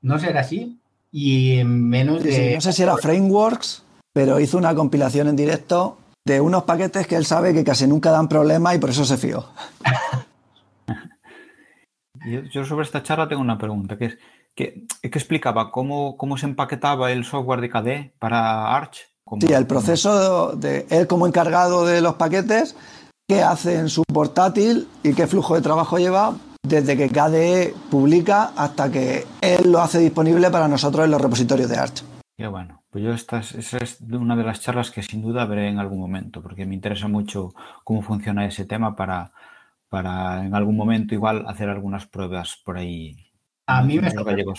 ¿No 0.02 0.20
será 0.20 0.42
así? 0.42 0.78
Y 1.12 1.60
en 1.60 1.90
menos 1.90 2.24
de... 2.24 2.56
no 2.56 2.62
sé 2.62 2.74
si 2.74 2.84
era 2.84 2.98
Frameworks, 2.98 3.84
pero 4.14 4.40
hizo 4.40 4.58
una 4.58 4.76
compilación 4.76 5.28
en 5.28 5.36
directo 5.36 5.98
de 6.26 6.42
unos 6.42 6.64
paquetes 6.64 7.08
que 7.08 7.16
él 7.16 7.26
sabe 7.26 7.54
que 7.54 7.64
casi 7.64 7.88
nunca 7.88 8.12
dan 8.12 8.28
problemas 8.28 8.76
y 8.76 8.80
por 8.80 8.90
eso 8.90 9.06
se 9.06 9.18
fió. 9.18 9.48
yo 12.52 12.66
sobre 12.66 12.84
esta 12.84 13.04
charla 13.04 13.30
tengo 13.30 13.42
una 13.42 13.58
pregunta, 13.58 13.98
que 13.98 14.06
es, 14.06 14.18
que, 14.58 14.88
explicaba 15.04 15.72
cómo, 15.72 16.18
cómo, 16.18 16.38
se 16.38 16.48
empaquetaba 16.48 17.12
el 17.12 17.24
software 17.24 17.62
de 17.62 17.70
KDE 17.70 18.14
para 18.20 18.76
Arch. 18.76 19.08
sí, 19.40 19.54
el 19.54 19.68
proceso 19.68 20.54
de 20.54 20.88
él 20.90 21.08
como 21.08 21.28
encargado 21.28 21.86
de 21.86 22.02
los 22.02 22.16
paquetes, 22.16 22.76
qué 23.30 23.44
hace 23.44 23.78
en 23.78 23.88
su 23.88 24.04
portátil 24.04 24.88
y 25.04 25.14
qué 25.14 25.28
flujo 25.28 25.56
de 25.56 25.62
trabajo 25.62 26.00
lleva 26.00 26.36
desde 26.64 26.98
que 26.98 27.10
KDE 27.10 27.74
publica 27.90 28.52
hasta 28.58 28.92
que 28.92 29.26
él 29.42 29.72
lo 29.72 29.80
hace 29.80 30.00
disponible 30.00 30.50
para 30.50 30.68
nosotros 30.68 31.06
en 31.06 31.12
los 31.12 31.22
repositorios 31.22 31.70
de 31.70 31.78
Arch. 31.78 32.04
Qué 32.36 32.48
bueno, 32.48 32.84
pues 32.90 33.04
yo 33.04 33.14
esta 33.14 33.40
es, 33.40 33.54
esa 33.54 33.78
es 33.78 34.02
una 34.02 34.36
de 34.36 34.44
las 34.44 34.62
charlas 34.62 34.92
que 34.92 35.04
sin 35.04 35.22
duda 35.22 35.46
veré 35.46 35.70
en 35.70 35.80
algún 35.80 36.00
momento, 36.00 36.42
porque 36.42 36.66
me 36.66 36.76
interesa 36.76 37.08
mucho 37.08 37.54
cómo 37.84 38.02
funciona 38.02 38.46
ese 38.46 38.66
tema 38.66 38.96
para, 38.96 39.32
para 39.88 40.46
en 40.46 40.54
algún 40.56 40.76
momento 40.76 41.14
igual 41.14 41.46
hacer 41.48 41.70
algunas 41.70 42.06
pruebas 42.08 42.60
por 42.64 42.78
ahí 42.78 43.27
a 43.68 43.84
mí, 43.84 44.00
me 44.00 44.10
sorprendió, 44.10 44.54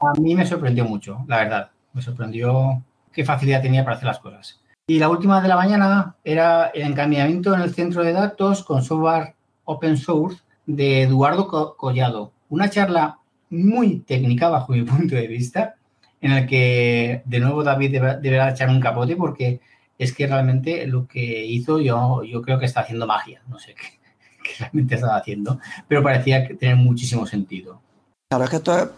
a 0.00 0.12
mí 0.20 0.34
me 0.34 0.46
sorprendió 0.46 0.84
mucho, 0.84 1.24
la 1.26 1.38
verdad. 1.38 1.70
Me 1.92 2.00
sorprendió 2.00 2.82
qué 3.12 3.24
facilidad 3.24 3.62
tenía 3.62 3.84
para 3.84 3.96
hacer 3.96 4.06
las 4.06 4.20
cosas. 4.20 4.60
Y 4.86 4.98
la 4.98 5.08
última 5.08 5.40
de 5.40 5.48
la 5.48 5.56
mañana 5.56 6.16
era 6.24 6.68
el 6.68 6.82
encaminamiento 6.82 7.54
en 7.54 7.60
el 7.60 7.74
centro 7.74 8.02
de 8.02 8.12
datos 8.12 8.64
con 8.64 8.82
software 8.82 9.34
open 9.64 9.96
source 9.96 10.42
de 10.66 11.02
Eduardo 11.02 11.76
Collado. 11.76 12.32
Una 12.48 12.70
charla 12.70 13.18
muy 13.50 14.00
técnica 14.00 14.48
bajo 14.48 14.72
mi 14.72 14.82
punto 14.84 15.14
de 15.14 15.26
vista, 15.26 15.76
en 16.20 16.32
el 16.32 16.46
que 16.46 17.22
de 17.24 17.40
nuevo 17.40 17.62
David 17.62 18.00
deberá 18.20 18.50
echar 18.50 18.68
un 18.68 18.80
capote 18.80 19.16
porque 19.16 19.60
es 19.98 20.14
que 20.14 20.26
realmente 20.26 20.86
lo 20.86 21.06
que 21.06 21.44
hizo 21.44 21.78
yo, 21.78 22.22
yo 22.24 22.42
creo 22.42 22.58
que 22.58 22.66
está 22.66 22.80
haciendo 22.80 23.06
magia. 23.06 23.42
No 23.48 23.58
sé 23.58 23.74
qué, 23.74 23.99
realmente 24.58 24.94
estaba 24.94 25.16
haciendo, 25.16 25.58
pero 25.88 26.02
parecía 26.02 26.46
tener 26.58 26.76
muchísimo 26.76 27.26
sentido. 27.26 27.80
Claro, 28.30 28.44
es 28.44 28.50
que 28.50 28.56
esto 28.56 28.90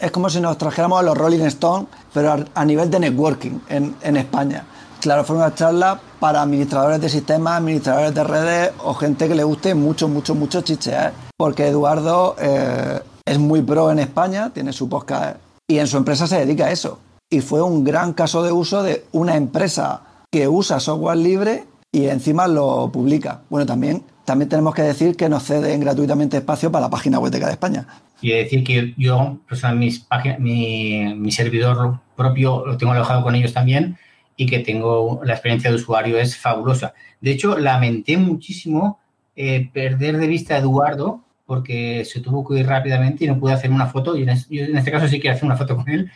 es, 0.00 0.10
como 0.10 0.30
si 0.30 0.40
nos 0.40 0.58
trajéramos 0.58 1.00
a 1.00 1.02
los 1.02 1.16
Rolling 1.16 1.44
Stones, 1.46 1.88
pero 2.12 2.44
a, 2.54 2.64
nivel 2.64 2.90
de 2.90 3.00
networking 3.00 3.58
en, 3.68 3.94
en 4.02 4.16
España. 4.16 4.64
Claro, 5.00 5.24
fue 5.24 5.34
una 5.34 5.52
charla 5.52 6.00
para 6.20 6.42
administradores 6.42 7.00
de 7.00 7.08
sistemas, 7.08 7.58
administradores 7.58 8.14
de 8.14 8.22
redes 8.22 8.72
o 8.84 8.94
gente 8.94 9.26
que 9.26 9.34
le 9.34 9.42
guste 9.42 9.74
mucho, 9.74 10.06
mucho, 10.06 10.36
mucho 10.36 10.60
chichear. 10.60 11.12
Porque 11.36 11.66
Eduardo 11.66 12.36
eh, 12.38 13.00
es 13.24 13.38
muy 13.38 13.62
pro 13.62 13.90
en 13.90 13.98
España, 13.98 14.50
tiene 14.50 14.72
su 14.72 14.88
podcast 14.88 15.38
y 15.68 15.78
en 15.78 15.88
su 15.88 15.96
empresa 15.96 16.28
se 16.28 16.38
dedica 16.38 16.66
a 16.66 16.70
eso. 16.70 17.00
Y 17.28 17.40
fue 17.40 17.60
un 17.62 17.82
gran 17.82 18.12
caso 18.12 18.44
de 18.44 18.52
uso 18.52 18.84
de 18.84 19.04
una 19.10 19.34
empresa 19.34 20.02
que 20.30 20.46
usa 20.46 20.78
software 20.78 21.16
libre 21.16 21.64
y 21.90 22.06
encima 22.06 22.46
lo 22.46 22.90
publica. 22.92 23.40
Bueno, 23.50 23.66
también, 23.66 24.04
también 24.24 24.48
tenemos 24.48 24.74
que 24.74 24.82
decir 24.82 25.16
que 25.16 25.28
nos 25.28 25.44
ceden 25.44 25.80
gratuitamente 25.80 26.36
espacio 26.36 26.70
para 26.70 26.86
la 26.86 26.90
página 26.90 27.18
web 27.18 27.32
de 27.32 27.40
cada 27.40 27.52
España. 27.52 27.86
Y 28.20 28.30
decir 28.30 28.62
que 28.62 28.94
yo, 28.96 29.40
mis 29.74 30.06
mi, 30.38 31.14
mi 31.16 31.32
servidor 31.32 32.00
propio 32.16 32.64
lo 32.64 32.76
tengo 32.76 32.92
alojado 32.92 33.22
con 33.22 33.34
ellos 33.34 33.52
también 33.52 33.98
y 34.36 34.46
que 34.46 34.60
tengo 34.60 35.20
la 35.24 35.34
experiencia 35.34 35.70
de 35.70 35.76
usuario 35.76 36.18
es 36.18 36.36
fabulosa. 36.36 36.94
De 37.20 37.32
hecho, 37.32 37.58
lamenté 37.58 38.16
muchísimo 38.16 39.00
eh, 39.34 39.70
perder 39.72 40.18
de 40.18 40.26
vista 40.26 40.54
a 40.54 40.58
Eduardo 40.58 41.24
porque 41.46 42.04
se 42.04 42.20
tuvo 42.20 42.46
que 42.46 42.60
ir 42.60 42.66
rápidamente 42.66 43.24
y 43.24 43.28
no 43.28 43.38
pude 43.38 43.52
hacer 43.52 43.70
una 43.70 43.86
foto. 43.86 44.16
Y 44.16 44.22
en, 44.22 44.30
este 44.76 44.90
caso 44.90 45.08
sí 45.08 45.20
quiero 45.20 45.36
hacer 45.36 45.46
una 45.46 45.56
foto 45.56 45.76
con 45.76 45.88
él 45.88 46.10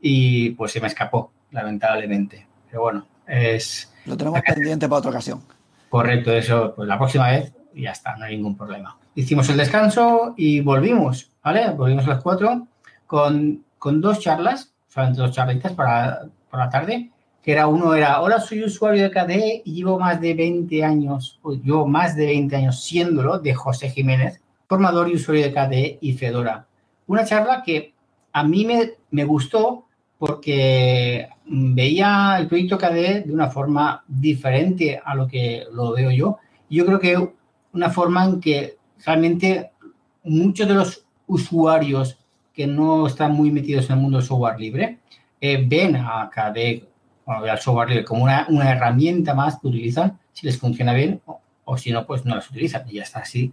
y 0.00 0.50
pues 0.50 0.72
se 0.72 0.80
me 0.80 0.88
escapó, 0.88 1.32
lamentablemente. 1.50 2.46
Pero 2.68 2.82
bueno, 2.82 3.06
es... 3.26 3.92
Lo 4.06 4.16
tenemos 4.16 4.40
pendiente 4.42 4.88
para 4.88 4.98
otra 4.98 5.10
ocasión. 5.10 5.40
Correcto, 5.92 6.32
eso, 6.32 6.72
pues 6.74 6.88
la 6.88 6.96
próxima 6.96 7.28
vez 7.28 7.52
ya 7.74 7.90
está, 7.90 8.16
no 8.16 8.24
hay 8.24 8.34
ningún 8.34 8.56
problema. 8.56 8.96
Hicimos 9.14 9.46
el 9.50 9.58
descanso 9.58 10.32
y 10.38 10.62
volvimos, 10.62 11.30
¿vale? 11.44 11.68
Volvimos 11.68 12.06
a 12.06 12.14
las 12.14 12.22
cuatro 12.22 12.66
con, 13.06 13.62
con 13.76 14.00
dos 14.00 14.18
charlas, 14.18 14.72
solamente 14.88 15.20
dos 15.20 15.32
charlitas 15.32 15.72
para, 15.72 16.20
por 16.50 16.60
la 16.60 16.70
tarde 16.70 17.10
que 17.42 17.52
era 17.52 17.66
uno 17.66 17.94
era, 17.94 18.22
hola, 18.22 18.40
soy 18.40 18.64
usuario 18.64 19.02
de 19.02 19.10
KDE 19.10 19.62
y 19.66 19.74
llevo 19.74 19.98
más 19.98 20.18
de 20.18 20.32
20 20.32 20.82
años, 20.82 21.38
o 21.42 21.86
más 21.86 22.16
de 22.16 22.24
20 22.24 22.56
años 22.56 22.82
siéndolo, 22.82 23.38
de 23.38 23.52
José 23.52 23.90
Jiménez, 23.90 24.40
formador 24.66 25.10
y 25.10 25.16
usuario 25.16 25.44
de 25.44 25.52
KDE 25.52 25.98
y 26.00 26.14
Fedora. 26.14 26.64
Una 27.06 27.26
charla 27.26 27.62
que 27.62 27.92
a 28.32 28.44
mí 28.44 28.64
me, 28.64 28.92
me 29.10 29.26
gustó 29.26 29.84
porque 30.22 31.28
veía 31.46 32.36
el 32.38 32.46
proyecto 32.46 32.78
KDE 32.78 33.22
de 33.22 33.32
una 33.32 33.50
forma 33.50 34.04
diferente 34.06 35.00
a 35.04 35.16
lo 35.16 35.26
que 35.26 35.64
lo 35.72 35.90
veo 35.90 36.12
yo. 36.12 36.38
Yo 36.70 36.86
creo 36.86 37.00
que 37.00 37.32
una 37.72 37.90
forma 37.90 38.26
en 38.26 38.40
que 38.40 38.76
realmente 39.04 39.72
muchos 40.22 40.68
de 40.68 40.74
los 40.74 41.04
usuarios 41.26 42.18
que 42.54 42.68
no 42.68 43.08
están 43.08 43.32
muy 43.32 43.50
metidos 43.50 43.86
en 43.86 43.96
el 43.96 44.02
mundo 44.02 44.18
del 44.18 44.26
software 44.28 44.60
libre 44.60 45.00
eh, 45.40 45.64
ven 45.66 45.96
a 45.96 46.30
KDE 46.32 46.86
al 47.26 47.58
software 47.58 47.88
libre 47.88 48.04
como 48.04 48.22
una, 48.22 48.46
una, 48.48 48.70
herramienta 48.70 49.34
más 49.34 49.58
que 49.58 49.66
utilizan 49.66 50.20
si 50.32 50.46
les 50.46 50.56
funciona 50.56 50.94
bien 50.94 51.20
o, 51.64 51.76
si 51.76 51.90
no, 51.90 52.06
pues 52.06 52.24
no 52.24 52.36
las 52.36 52.48
utilizan 52.48 52.84
y 52.88 52.94
ya 52.98 53.02
está 53.02 53.18
así. 53.18 53.52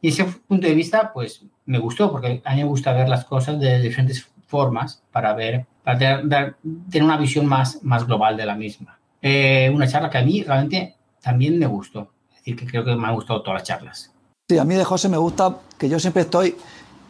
Y 0.00 0.10
ese 0.10 0.26
punto 0.26 0.68
de 0.68 0.74
vista, 0.76 1.12
pues 1.12 1.44
me 1.66 1.80
gustó 1.80 2.12
porque 2.12 2.40
a 2.44 2.54
mí 2.54 2.62
me 2.62 2.68
gusta 2.68 2.92
ver 2.92 3.08
las 3.08 3.24
cosas 3.24 3.58
de 3.58 3.80
diferentes 3.80 4.30
formas 4.46 5.02
para 5.10 5.34
ver, 5.34 5.66
para 5.84 5.98
tener, 5.98 6.56
tener 6.90 7.04
una 7.04 7.18
visión 7.18 7.46
más, 7.46 7.78
más 7.82 8.06
global 8.06 8.36
de 8.36 8.46
la 8.46 8.56
misma. 8.56 8.98
Eh, 9.20 9.70
una 9.72 9.86
charla 9.86 10.10
que 10.10 10.18
a 10.18 10.22
mí 10.22 10.42
realmente 10.42 10.96
también 11.22 11.58
me 11.58 11.66
gustó. 11.66 12.08
Es 12.30 12.38
decir, 12.38 12.56
que 12.56 12.66
creo 12.66 12.84
que 12.84 12.96
me 12.96 13.06
han 13.06 13.14
gustado 13.14 13.42
todas 13.42 13.60
las 13.60 13.68
charlas. 13.68 14.10
Sí, 14.48 14.58
a 14.58 14.64
mí 14.64 14.74
de 14.74 14.84
José 14.84 15.08
me 15.08 15.16
gusta 15.16 15.58
que 15.78 15.88
yo 15.88 15.98
siempre 16.00 16.22
estoy 16.22 16.56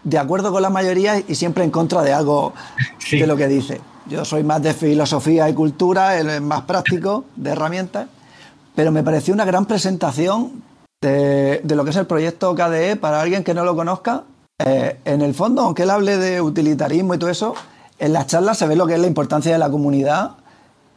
de 0.02 0.18
acuerdo 0.18 0.52
con 0.52 0.62
la 0.62 0.70
mayoría 0.70 1.18
y 1.18 1.34
siempre 1.34 1.64
en 1.64 1.70
contra 1.70 2.02
de 2.02 2.12
algo 2.12 2.52
de 3.10 3.26
lo 3.26 3.36
que 3.36 3.48
dice. 3.48 3.80
Yo 4.06 4.24
soy 4.24 4.42
más 4.42 4.62
de 4.62 4.74
filosofía 4.74 5.48
y 5.48 5.54
cultura, 5.54 6.18
el 6.18 6.40
más 6.42 6.62
práctico, 6.62 7.24
de 7.36 7.50
herramientas, 7.50 8.08
pero 8.74 8.92
me 8.92 9.02
pareció 9.02 9.32
una 9.32 9.44
gran 9.44 9.66
presentación 9.66 10.62
de, 11.00 11.62
lo 11.64 11.84
que 11.84 11.90
es 11.90 11.96
el 11.96 12.06
proyecto 12.06 12.54
KDE 12.54 12.96
para 12.96 13.20
alguien 13.20 13.44
que 13.44 13.54
no 13.54 13.64
lo 13.64 13.74
conozca. 13.74 14.24
Eh, 14.64 14.98
en 15.04 15.22
el 15.22 15.34
fondo, 15.34 15.62
aunque 15.62 15.82
él 15.82 15.90
hable 15.90 16.16
de 16.16 16.40
utilitarismo 16.40 17.14
y 17.14 17.18
todo 17.18 17.30
eso, 17.30 17.54
en 17.98 18.12
las 18.12 18.26
charlas 18.26 18.58
se 18.58 18.66
ve 18.66 18.76
lo 18.76 18.86
que 18.86 18.94
es 18.94 19.00
la 19.00 19.06
importancia 19.06 19.52
de 19.52 19.58
la 19.58 19.70
comunidad 19.70 20.32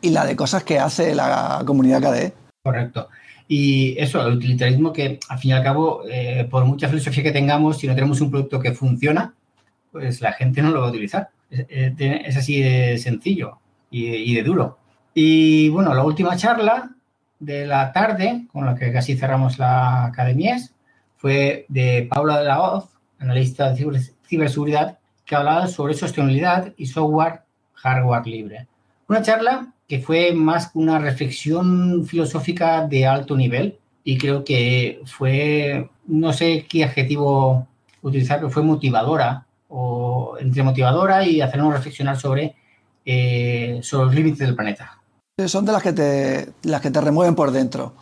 y 0.02 0.10
la 0.10 0.26
de 0.26 0.36
cosas 0.36 0.64
que 0.64 0.80
hace 0.80 1.16
la 1.16 1.64
comunidad 1.66 2.02
KDE. 2.02 2.34
Correcto. 2.64 3.10
Y 3.48 3.98
eso, 3.98 4.26
el 4.28 4.36
utilitarismo 4.36 4.92
que 4.92 5.20
al 5.30 5.40
fin 5.40 5.52
y 5.52 5.54
al 5.54 5.64
cabo, 5.64 6.04
eh, 6.10 6.46
por 6.50 6.66
mucha 6.66 6.90
filosofía 6.90 7.24
que 7.24 7.32
tengamos, 7.32 7.78
si 7.78 7.88
no 7.88 7.96
tenemos 7.96 8.20
un 8.20 8.30
producto 8.30 8.60
que 8.60 8.74
funciona, 8.74 9.34
pues 9.92 10.22
la 10.22 10.34
gente 10.34 10.62
no 10.62 10.72
lo 10.72 10.82
va 10.82 10.88
a 10.88 10.90
utilizar. 10.90 11.30
Es, 11.50 12.36
así 12.36 12.62
de 12.62 12.98
sencillo 12.98 13.60
y, 13.90 14.36
de 14.36 14.44
duro. 14.44 14.78
Y 15.14 15.70
bueno, 15.70 15.94
la 15.94 16.04
última 16.04 16.36
charla 16.36 16.92
de 17.40 17.66
la 17.66 17.94
tarde, 17.94 18.48
con 18.52 18.66
la 18.66 18.76
que 18.76 18.92
casi 18.92 19.16
cerramos 19.16 19.58
la 19.58 20.06
academia, 20.06 20.58
fue 21.16 21.66
de 21.70 22.06
Paula 22.10 22.40
de 22.40 22.46
la 22.46 22.62
Hoz, 22.62 22.90
analista 23.18 23.72
de 23.72 24.02
ciberseguridad, 24.28 25.00
que 25.28 25.36
hablaba 25.36 25.68
sobre 25.68 25.94
sostenibilidad 25.94 26.74
y 26.78 26.88
software 26.88 27.42
hardware 27.76 28.26
libre. 28.26 28.68
Una 29.08 29.22
charla 29.22 29.74
que 29.88 30.00
fue 30.00 30.34
más 30.34 30.72
que 30.72 30.80
una 30.80 30.98
reflexión 31.00 32.06
filosófica 32.06 32.88
de 32.88 33.06
alto 33.06 33.36
nivel 33.38 33.78
y 34.04 34.18
creo 34.18 34.44
que 34.44 35.02
fue, 35.06 35.90
no 36.08 36.34
sé 36.34 36.66
qué 36.68 36.84
adjetivo 36.86 37.68
utilizar, 38.02 38.40
pero 38.40 38.50
fue 38.50 38.64
motivadora 38.64 39.46
o 39.70 40.38
entre 40.40 40.64
motivadora 40.64 41.26
y 41.26 41.42
hacernos 41.42 41.74
reflexionar 41.74 42.18
sobre, 42.18 42.56
eh, 43.06 43.80
sobre 43.84 44.06
los 44.06 44.16
límites 44.16 44.40
del 44.40 44.56
planeta. 44.56 44.98
Son 45.46 45.66
de 45.66 45.72
las 45.72 45.84
que 45.84 45.94
te, 45.94 46.54
las 46.64 46.82
que 46.82 46.90
te 46.90 47.02
remueven 47.02 47.36
por 47.36 47.52
dentro, 47.52 47.94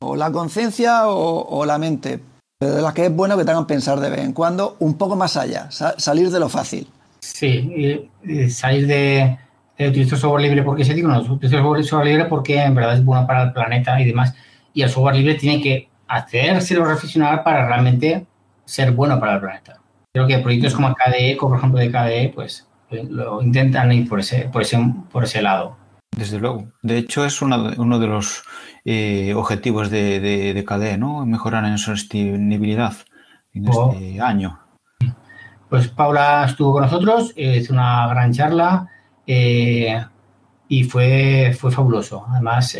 o 0.00 0.16
la 0.16 0.30
conciencia 0.30 1.08
o, 1.08 1.64
la 1.66 1.78
mente, 1.78 2.20
de 2.60 2.82
las 2.82 2.94
que 2.94 3.06
es 3.06 3.14
bueno 3.14 3.36
que 3.36 3.44
te 3.44 3.50
hagan 3.50 3.66
pensar 3.66 4.00
de 4.00 4.10
vez 4.10 4.20
en 4.20 4.32
cuando 4.32 4.76
un 4.78 4.96
poco 4.96 5.16
más 5.16 5.36
allá, 5.36 5.70
salir 5.70 6.30
de 6.30 6.40
lo 6.40 6.48
fácil. 6.48 6.88
Sí, 7.20 8.10
salir 8.48 8.86
de, 8.86 9.38
de 9.78 9.88
utilizar 9.88 10.18
software 10.18 10.42
libre 10.42 10.62
porque 10.62 10.84
se 10.84 10.94
digo, 10.94 11.08
no, 11.08 11.20
utilizo 11.20 11.58
software 11.82 12.06
libre 12.06 12.24
porque 12.26 12.62
en 12.62 12.74
verdad 12.74 12.94
es 12.94 13.04
bueno 13.04 13.26
para 13.26 13.44
el 13.44 13.52
planeta 13.52 14.00
y 14.00 14.04
demás, 14.04 14.34
y 14.72 14.82
el 14.82 14.90
software 14.90 15.16
libre 15.16 15.34
tiene 15.34 15.62
que 15.62 15.88
hacérselo 16.08 16.84
reflexionar 16.84 17.42
para 17.42 17.66
realmente 17.66 18.26
ser 18.64 18.92
bueno 18.92 19.18
para 19.18 19.34
el 19.34 19.40
planeta. 19.40 19.80
Creo 20.12 20.26
que 20.26 20.38
proyectos 20.38 20.74
como 20.74 20.94
KDE, 20.94 21.36
como 21.36 21.50
por 21.50 21.58
ejemplo 21.58 21.80
de 21.80 21.90
KDE, 21.90 22.32
pues 22.34 22.66
eh, 22.90 23.04
lo 23.08 23.42
intentan 23.42 23.90
ir 23.92 24.08
por 24.08 24.20
ese, 24.20 24.48
por 24.48 24.62
ese, 24.62 24.78
por 25.10 25.24
ese 25.24 25.42
lado. 25.42 25.76
Desde 26.16 26.38
luego. 26.38 26.68
De 26.82 26.98
hecho, 26.98 27.24
es 27.24 27.42
uno 27.42 27.70
de, 27.70 27.80
uno 27.80 27.98
de 27.98 28.06
los 28.06 28.42
eh, 28.84 29.34
objetivos 29.34 29.90
de, 29.90 30.20
de, 30.20 30.64
KDE, 30.64 30.98
¿no? 30.98 31.26
Mejorar 31.26 31.64
en 31.64 31.78
sostenibilidad 31.78 32.94
en 33.52 33.68
oh. 33.68 33.92
este 33.92 34.20
año. 34.20 34.60
Pues 35.68 35.88
Paula 35.88 36.44
estuvo 36.44 36.72
con 36.72 36.82
nosotros, 36.82 37.32
eh, 37.36 37.58
hizo 37.60 37.72
una 37.72 38.06
gran 38.08 38.32
charla 38.32 38.88
y 39.26 40.84
fue, 40.84 41.56
fue 41.58 41.70
fabuloso. 41.70 42.26
Además, 42.30 42.76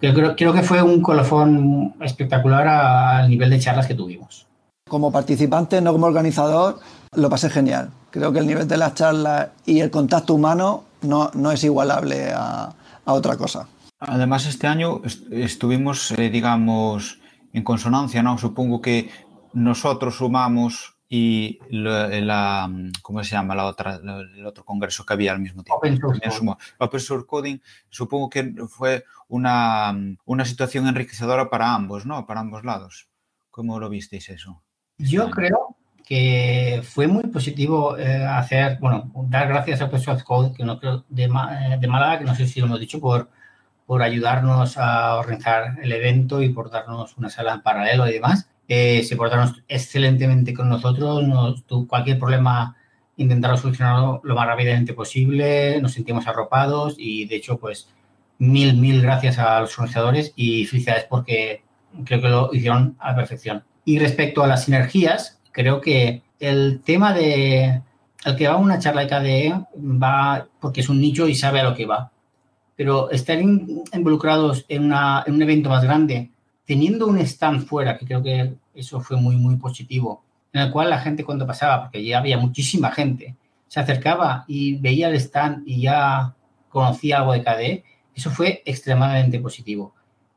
creo, 0.00 0.34
creo 0.36 0.52
que 0.52 0.62
fue 0.62 0.82
un 0.82 1.00
colofón 1.02 1.94
espectacular 2.00 2.66
al 2.66 3.28
nivel 3.28 3.50
de 3.50 3.60
charlas 3.60 3.86
que 3.86 3.94
tuvimos 3.94 4.50
como 4.90 5.12
participante, 5.12 5.80
no 5.80 5.92
como 5.92 6.06
organizador, 6.06 6.80
lo 7.14 7.30
pasé 7.30 7.48
genial. 7.48 7.90
Creo 8.10 8.32
que 8.32 8.40
el 8.40 8.46
nivel 8.46 8.68
de 8.68 8.76
las 8.76 8.94
charlas 8.94 9.50
y 9.64 9.80
el 9.80 9.90
contacto 9.90 10.34
humano 10.34 10.84
no, 11.02 11.30
no 11.34 11.52
es 11.52 11.64
igualable 11.64 12.32
a, 12.34 12.74
otra 13.04 13.36
cosa. 13.36 13.66
Además, 13.98 14.46
este 14.46 14.68
año 14.68 15.02
estuvimos, 15.32 16.12
eh, 16.12 16.30
digamos, 16.30 17.18
en 17.52 17.64
consonancia, 17.64 18.22
¿no? 18.22 18.38
Supongo 18.38 18.80
que 18.80 19.10
nosotros 19.52 20.16
sumamos 20.16 20.94
y 21.08 21.58
la, 21.70 22.70
¿cómo 23.02 23.24
se 23.24 23.32
llama 23.32 23.56
la 23.56 23.66
otra, 23.66 23.96
el 23.96 24.46
otro 24.46 24.64
congreso 24.64 25.04
que 25.04 25.14
había 25.14 25.32
al 25.32 25.40
mismo 25.40 25.64
tiempo? 25.64 25.80
Open 26.78 27.00
Source, 27.00 27.26
Coding, 27.26 27.58
supongo 27.88 28.30
que 28.30 28.54
fue 28.68 29.04
una, 29.26 29.92
una 30.24 30.44
situación 30.44 30.86
enriquecedora 30.86 31.50
para 31.50 31.74
ambos, 31.74 32.06
¿no? 32.06 32.26
Para 32.26 32.40
ambos 32.40 32.64
lados. 32.64 33.08
¿Cómo 33.50 33.80
lo 33.80 33.88
visteis 33.88 34.28
eso? 34.28 34.62
Yo 34.98 35.30
creo 35.30 35.76
que 36.10 36.82
fue 36.82 37.06
muy 37.06 37.22
positivo 37.28 37.96
eh, 37.96 38.26
hacer, 38.26 38.78
bueno, 38.80 39.12
dar 39.28 39.46
gracias 39.46 39.80
a 39.80 39.84
Open 39.84 40.02
Code, 40.24 40.52
que 40.56 40.64
no 40.64 40.74
de, 41.08 41.22
eh, 41.22 41.78
de 41.78 41.86
Málaga, 41.86 42.18
que 42.18 42.24
no 42.24 42.34
sé 42.34 42.48
si 42.48 42.58
lo 42.58 42.66
hemos 42.66 42.80
dicho, 42.80 42.98
por, 42.98 43.30
por 43.86 44.02
ayudarnos 44.02 44.76
a 44.76 45.14
organizar 45.14 45.76
el 45.80 45.92
evento 45.92 46.42
y 46.42 46.48
por 46.48 46.68
darnos 46.68 47.16
una 47.16 47.30
sala 47.30 47.54
en 47.54 47.62
paralelo 47.62 48.08
y 48.08 48.14
demás. 48.14 48.50
Eh, 48.66 49.04
se 49.04 49.14
portaron 49.14 49.54
excelentemente 49.68 50.52
con 50.52 50.68
nosotros, 50.68 51.22
nos, 51.22 51.62
cualquier 51.86 52.18
problema 52.18 52.76
intentaron 53.16 53.56
solucionarlo 53.56 54.20
lo 54.24 54.34
más 54.34 54.48
rápidamente 54.48 54.94
posible, 54.94 55.80
nos 55.80 55.92
sentimos 55.92 56.26
arropados 56.26 56.96
y 56.98 57.26
de 57.26 57.36
hecho 57.36 57.56
pues 57.58 57.88
mil, 58.38 58.76
mil 58.76 59.00
gracias 59.00 59.38
a 59.38 59.60
los 59.60 59.78
organizadores 59.78 60.32
y 60.34 60.66
felicidades 60.66 61.06
porque 61.08 61.62
creo 62.04 62.20
que 62.20 62.28
lo 62.28 62.50
hicieron 62.52 62.96
a 62.98 63.10
la 63.10 63.16
perfección. 63.16 63.62
Y 63.84 64.00
respecto 64.00 64.42
a 64.42 64.48
las 64.48 64.64
sinergias, 64.64 65.39
creo 65.52 65.80
que 65.80 66.22
el 66.38 66.80
tema 66.82 67.12
de 67.12 67.82
el 68.24 68.36
que 68.36 68.48
va 68.48 68.54
a 68.54 68.58
una 68.58 68.78
charla 68.78 69.02
de 69.02 69.08
KDE 69.08 69.66
va 69.76 70.46
porque 70.60 70.80
es 70.80 70.88
un 70.88 71.00
nicho 71.00 71.26
y 71.28 71.34
sabe 71.34 71.60
a 71.60 71.64
lo 71.64 71.74
que 71.74 71.86
va. 71.86 72.12
Pero 72.76 73.10
estar 73.10 73.38
involucrados 73.40 74.64
en, 74.68 74.92
en 74.92 75.34
un 75.34 75.42
evento 75.42 75.68
más 75.68 75.84
grande, 75.84 76.30
teniendo 76.64 77.06
un 77.06 77.18
stand 77.18 77.66
fuera, 77.66 77.98
que 77.98 78.06
creo 78.06 78.22
que 78.22 78.54
eso 78.74 79.00
fue 79.00 79.16
muy, 79.16 79.36
muy 79.36 79.56
positivo, 79.56 80.22
en 80.52 80.62
el 80.62 80.70
cual 80.70 80.90
la 80.90 80.98
gente 80.98 81.24
cuando 81.24 81.46
pasaba, 81.46 81.82
porque 81.82 82.04
ya 82.04 82.18
había 82.18 82.38
muchísima 82.38 82.90
gente, 82.90 83.36
se 83.68 83.80
acercaba 83.80 84.44
y 84.48 84.76
veía 84.76 85.08
el 85.08 85.14
stand 85.16 85.62
y 85.66 85.82
ya 85.82 86.34
conocía 86.68 87.18
algo 87.18 87.32
de 87.32 87.42
KDE, 87.42 87.84
eso 88.14 88.30
fue 88.30 88.62
extremadamente 88.64 89.40
positivo. 89.40 89.94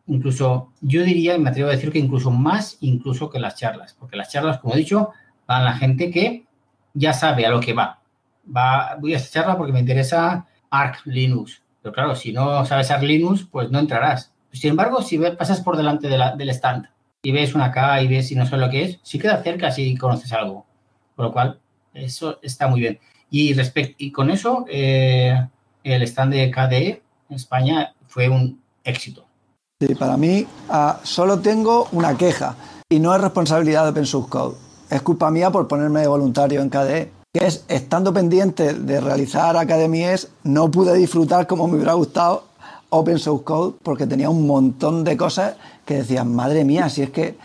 Incluso 0.08 0.74
yo 0.82 1.04
diría, 1.04 1.36
y 1.36 1.40
me 1.40 1.50
atrevo 1.50 1.70
a 1.70 1.74
decir 1.74 1.92
que 1.92 2.00
incluso 2.00 2.30
más 2.30 2.78
incluso 2.82 3.30
que 3.30 3.40
las 3.40 3.56
charlas, 3.56 3.96
porque 3.98 4.18
las 4.18 4.32
charlas, 4.32 4.60
como 4.60 4.74
he 4.74 4.78
dicho, 4.78 5.12
van 5.48 5.64
la 5.64 5.74
gente 5.74 6.12
que 6.12 6.46
ya 6.94 7.14
sabe 7.14 7.46
a 7.46 7.50
lo 7.50 7.60
que 7.60 7.74
va. 7.74 8.02
va 8.56 8.98
voy 9.00 9.14
a 9.14 9.18
esta 9.18 9.42
charla 9.42 9.58
porque 9.58 9.74
me 9.74 9.80
interesa 9.80 10.46
Arc 10.70 11.06
Linux. 11.06 11.62
Pero 11.82 11.94
claro, 11.94 12.16
si 12.16 12.32
no 12.34 12.66
sabes 12.66 12.92
Arc 12.92 13.04
Linux, 13.04 13.48
pues 13.50 13.72
no 13.72 13.80
entrarás. 13.80 14.34
Sin 14.52 14.72
embargo, 14.72 15.02
si 15.02 15.18
pasas 15.18 15.62
por 15.62 15.78
delante 15.78 16.08
del 16.08 16.50
stand 16.50 16.88
y 17.24 17.32
ves 17.32 17.56
una 17.56 17.72
K 17.72 18.02
y 18.04 18.08
ves 18.08 18.32
y 18.32 18.36
no 18.36 18.46
sabes 18.46 18.66
lo 18.66 18.72
que 18.72 18.84
es, 18.84 19.00
sí 19.04 19.18
queda 19.18 19.42
cerca 19.42 19.72
si 19.72 19.96
conoces 19.98 20.32
algo. 20.34 20.66
Por 21.16 21.26
lo 21.26 21.32
cual, 21.32 21.60
eso 21.94 22.40
está 22.42 22.68
muy 22.68 22.82
bien. 22.82 23.00
Y, 23.32 23.56
y 23.98 24.12
con 24.12 24.30
eso, 24.30 24.66
eh, 24.70 25.48
el 25.84 26.04
stand 26.04 26.34
de 26.34 26.52
KDE 26.52 27.02
en 27.30 27.36
España 27.36 27.94
fue 28.06 28.30
un 28.30 28.62
éxito. 28.84 29.26
Sí, 29.80 29.96
para 29.96 30.18
mí 30.18 30.46
ah, 30.70 31.00
solo 31.04 31.40
tengo 31.40 31.88
una 31.92 32.16
queja 32.16 32.56
y 32.90 33.00
no 33.00 33.14
es 33.14 33.22
responsabilidad 33.22 33.84
de 33.84 33.90
Open 33.90 34.06
Source 34.06 34.30
Code. 34.30 34.56
Es 34.90 35.02
culpa 35.02 35.32
mía 35.32 35.52
por 35.52 35.68
ponerme 35.68 36.02
de 36.02 36.08
voluntario 36.08 36.62
en 36.62 36.70
KDE. 36.70 37.12
Que 37.34 37.48
es, 37.48 37.66
estando 37.68 38.14
pendiente 38.14 38.76
de 38.76 39.02
realizar 39.02 39.58
Academies, 39.58 40.30
no 40.44 40.70
pude 40.70 40.94
disfrutar 40.94 41.48
como 41.48 41.68
me 41.68 41.76
hubiera 41.76 41.94
gustado 41.94 42.44
Open 42.90 43.18
Source 43.18 43.44
Code 43.44 43.76
porque 43.82 44.06
tenía 44.06 44.30
un 44.30 44.46
montón 44.46 45.04
de 45.04 45.18
cosas 45.18 45.56
que 45.86 45.96
decían, 45.96 46.34
madre 46.34 46.64
mía, 46.64 46.90
si 46.90 47.02
es 47.02 47.10
que 47.10 47.36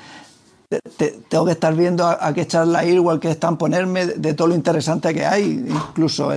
tengo 1.31 1.47
que 1.47 1.53
estar 1.53 1.75
viendo 1.75 2.07
a, 2.07 2.33
qué 2.35 2.47
charla 2.47 2.85
ir 2.85 2.99
o 2.99 3.21
que 3.21 3.31
están 3.31 3.57
ponerme 3.57 4.05
de, 4.07 4.35
todo 4.35 4.49
lo 4.49 4.55
interesante 4.55 5.15
que 5.15 5.25
hay, 5.25 5.67
incluso 5.67 6.31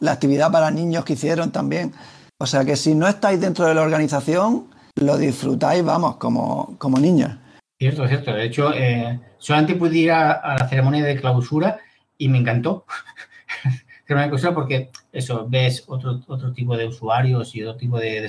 la 0.00 0.12
actividad 0.12 0.52
para 0.52 0.70
niños 0.70 1.04
que 1.04 1.14
hicieron 1.14 1.50
también. 1.50 1.94
O 2.38 2.46
sea 2.46 2.64
que 2.64 2.76
si 2.76 2.94
no 2.94 3.08
estáis 3.08 3.40
dentro 3.40 3.66
de 3.66 3.74
la 3.74 3.80
organización, 3.80 4.66
lo 5.00 5.16
disfrutáis, 5.16 5.84
vamos, 5.84 6.16
como, 6.16 6.76
como 6.78 6.98
niños. 6.98 7.30
Cierto, 7.78 8.06
cierto. 8.06 8.32
De 8.32 8.44
hecho, 8.44 8.72
eh, 8.74 9.18
solamente 9.38 9.74
pude 9.74 9.96
ir 9.96 10.12
a, 10.12 10.56
la 10.58 10.68
ceremonia 10.68 11.04
de 11.04 11.16
clausura 11.16 11.78
y 12.18 12.28
me 12.28 12.38
encantó. 12.38 12.84
ceremonia 14.06 14.26
de 14.26 14.30
clausura 14.30 14.54
porque 14.54 14.90
eso, 15.12 15.46
ves 15.48 15.84
otro, 15.86 16.20
otro 16.26 16.52
tipo 16.52 16.76
de 16.76 16.86
usuarios 16.86 17.54
y 17.54 17.62
otro 17.62 17.76
tipo 17.76 17.98
de 17.98 18.20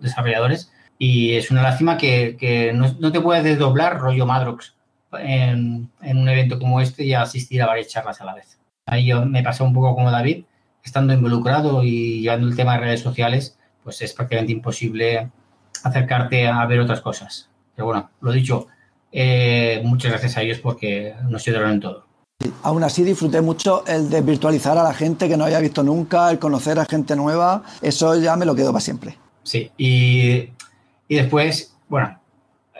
desarrolladores 0.00 0.72
y 0.98 1.34
es 1.34 1.50
una 1.50 1.62
lástima 1.62 1.98
que, 1.98 2.72
no, 2.74 3.12
te 3.12 3.20
puedes 3.20 3.44
desdoblar 3.44 3.98
rollo 3.98 4.26
Madrox 4.26 4.74
en, 5.18 5.90
un 6.00 6.28
evento 6.28 6.58
como 6.58 6.80
este 6.80 7.04
y 7.04 7.14
asistir 7.14 7.62
a 7.62 7.66
varias 7.66 7.88
charlas 7.88 8.20
a 8.20 8.24
la 8.24 8.34
vez. 8.34 8.58
Ahí 8.86 9.06
yo 9.06 9.26
me 9.26 9.42
pasó 9.42 9.64
un 9.64 9.74
poco 9.74 9.94
como 9.94 10.10
David, 10.10 10.44
estando 10.82 11.12
involucrado 11.12 11.82
y 11.82 12.20
llevando 12.20 12.46
el 12.46 12.56
tema 12.56 12.74
de 12.74 12.80
redes 12.80 13.00
sociales, 13.00 13.58
pues 13.82 14.00
es 14.02 14.12
prácticamente 14.12 14.52
imposible 14.52 15.30
acercarte 15.84 16.46
a 16.46 16.64
ver 16.66 16.80
otras 16.80 17.00
cosas. 17.00 17.48
Pero 17.74 17.86
bueno, 17.86 18.10
lo 18.20 18.32
dicho, 18.32 18.68
eh, 19.12 19.80
muchas 19.84 20.10
gracias 20.10 20.36
a 20.36 20.42
ellos 20.42 20.58
porque 20.58 21.14
nos 21.28 21.46
ayudaron 21.46 21.72
en 21.72 21.80
todo. 21.80 22.06
aún 22.62 22.84
así 22.84 23.02
disfruté 23.02 23.40
mucho 23.40 23.84
el 23.86 24.10
de 24.10 24.20
virtualizar 24.20 24.76
a 24.76 24.82
la 24.82 24.94
gente 24.94 25.28
que 25.28 25.36
no 25.36 25.44
había 25.44 25.60
visto 25.60 25.82
nunca, 25.82 26.30
el 26.30 26.38
conocer 26.38 26.78
a 26.78 26.84
gente 26.84 27.16
nueva, 27.16 27.62
eso 27.82 28.18
ya 28.20 28.36
me 28.36 28.44
lo 28.44 28.54
quedo 28.54 28.72
para 28.72 28.80
siempre. 28.80 29.16
Sí, 29.42 29.70
y, 29.78 30.50
después, 31.08 31.76
bueno, 31.88 32.18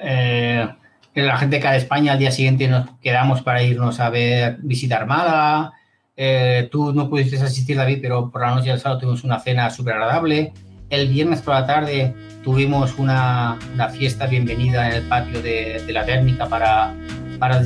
eh, 0.00 0.68
la 1.14 1.38
gente 1.38 1.61
que 1.61 1.68
de 1.68 1.76
España 1.76 2.12
al 2.12 2.18
día 2.18 2.30
siguiente 2.30 2.68
nos 2.68 2.90
quedamos 3.00 3.42
para 3.42 3.62
irnos 3.62 4.00
a 4.00 4.11
ver, 4.11 4.59
visitar 4.61 5.06
Málaga. 5.06 5.72
Eh, 6.16 6.68
tú 6.70 6.92
no 6.92 7.09
pudiste 7.09 7.37
asistir, 7.37 7.76
David, 7.76 7.98
pero 8.02 8.30
por 8.30 8.42
la 8.42 8.54
noche 8.54 8.70
del 8.70 8.80
sábado 8.80 9.00
tuvimos 9.00 9.24
una 9.24 9.38
cena 9.38 9.70
súper 9.70 9.94
agradable. 9.94 10.52
El 10.88 11.09
viernes 11.09 11.40
por 11.42 11.55
la 11.55 11.66
tarde 11.66 12.14
tuvimos 12.44 12.96
una, 12.99 13.59
fiesta 13.92 14.27
bienvenida 14.27 14.88
en 14.88 14.94
el 14.94 15.03
patio 15.09 15.42
de, 15.42 15.85
la 15.88 16.05
térmica 16.05 16.46
para, 16.46 16.94
para 17.40 17.61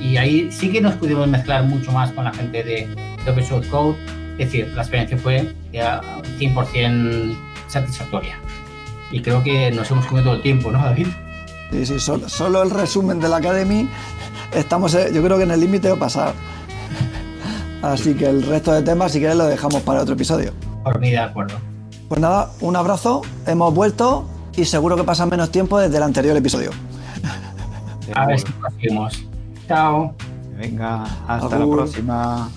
y 0.00 0.16
ahí 0.16 0.52
sí 0.52 0.70
que 0.70 0.80
nos 0.80 0.94
pudimos 0.94 1.26
mezclar 1.26 1.64
mucho 1.64 1.90
más 1.90 2.12
con 2.12 2.24
la 2.24 2.32
gente 2.32 2.62
de, 2.62 2.86
de 3.24 3.30
Open 3.30 3.44
Source 3.44 3.68
Code. 3.68 3.96
Es 4.38 4.46
decir, 4.46 4.68
la 4.74 4.82
experiencia 4.82 5.18
fue 5.18 5.52
100% 5.72 7.36
satisfactoria. 7.66 8.36
Y 9.10 9.20
creo 9.20 9.42
que 9.42 9.70
nos 9.72 9.90
hemos 9.90 10.06
comido 10.06 10.26
todo 10.26 10.34
el 10.36 10.42
tiempo, 10.42 10.70
¿no, 10.70 10.78
David? 10.78 11.08
Sí, 11.72 11.84
sí, 11.84 11.98
solo, 11.98 12.28
solo 12.28 12.62
el 12.62 12.70
resumen 12.70 13.18
de 13.18 13.28
la 13.28 13.38
Academy 13.38 13.88
estamos, 14.54 14.94
eh, 14.94 15.10
yo 15.12 15.22
creo 15.22 15.36
que 15.36 15.44
en 15.44 15.50
el 15.50 15.60
límite 15.60 15.88
de 15.88 15.96
pasar. 15.96 16.32
Así 17.82 18.14
que 18.14 18.26
el 18.26 18.42
resto 18.44 18.72
de 18.72 18.82
temas, 18.82 19.12
si 19.12 19.18
quieres, 19.18 19.36
lo 19.36 19.46
dejamos 19.46 19.82
para 19.82 20.02
otro 20.02 20.14
episodio. 20.14 20.52
Por 20.84 21.00
mí, 21.00 21.10
de 21.10 21.18
acuerdo. 21.18 21.71
Pues 22.12 22.20
nada, 22.20 22.50
un 22.60 22.76
abrazo, 22.76 23.22
hemos 23.46 23.72
vuelto 23.72 24.26
y 24.54 24.66
seguro 24.66 24.96
que 24.96 25.02
pasa 25.02 25.24
menos 25.24 25.50
tiempo 25.50 25.78
desde 25.78 25.96
el 25.96 26.02
anterior 26.02 26.36
episodio. 26.36 26.70
A 28.14 28.26
ver 28.26 28.38
si 28.38 28.48
lo 28.60 28.66
hacemos. 28.66 29.24
Chao. 29.66 30.14
Venga, 30.58 31.04
hasta 31.26 31.58
la 31.58 31.64
próxima. 31.66 32.50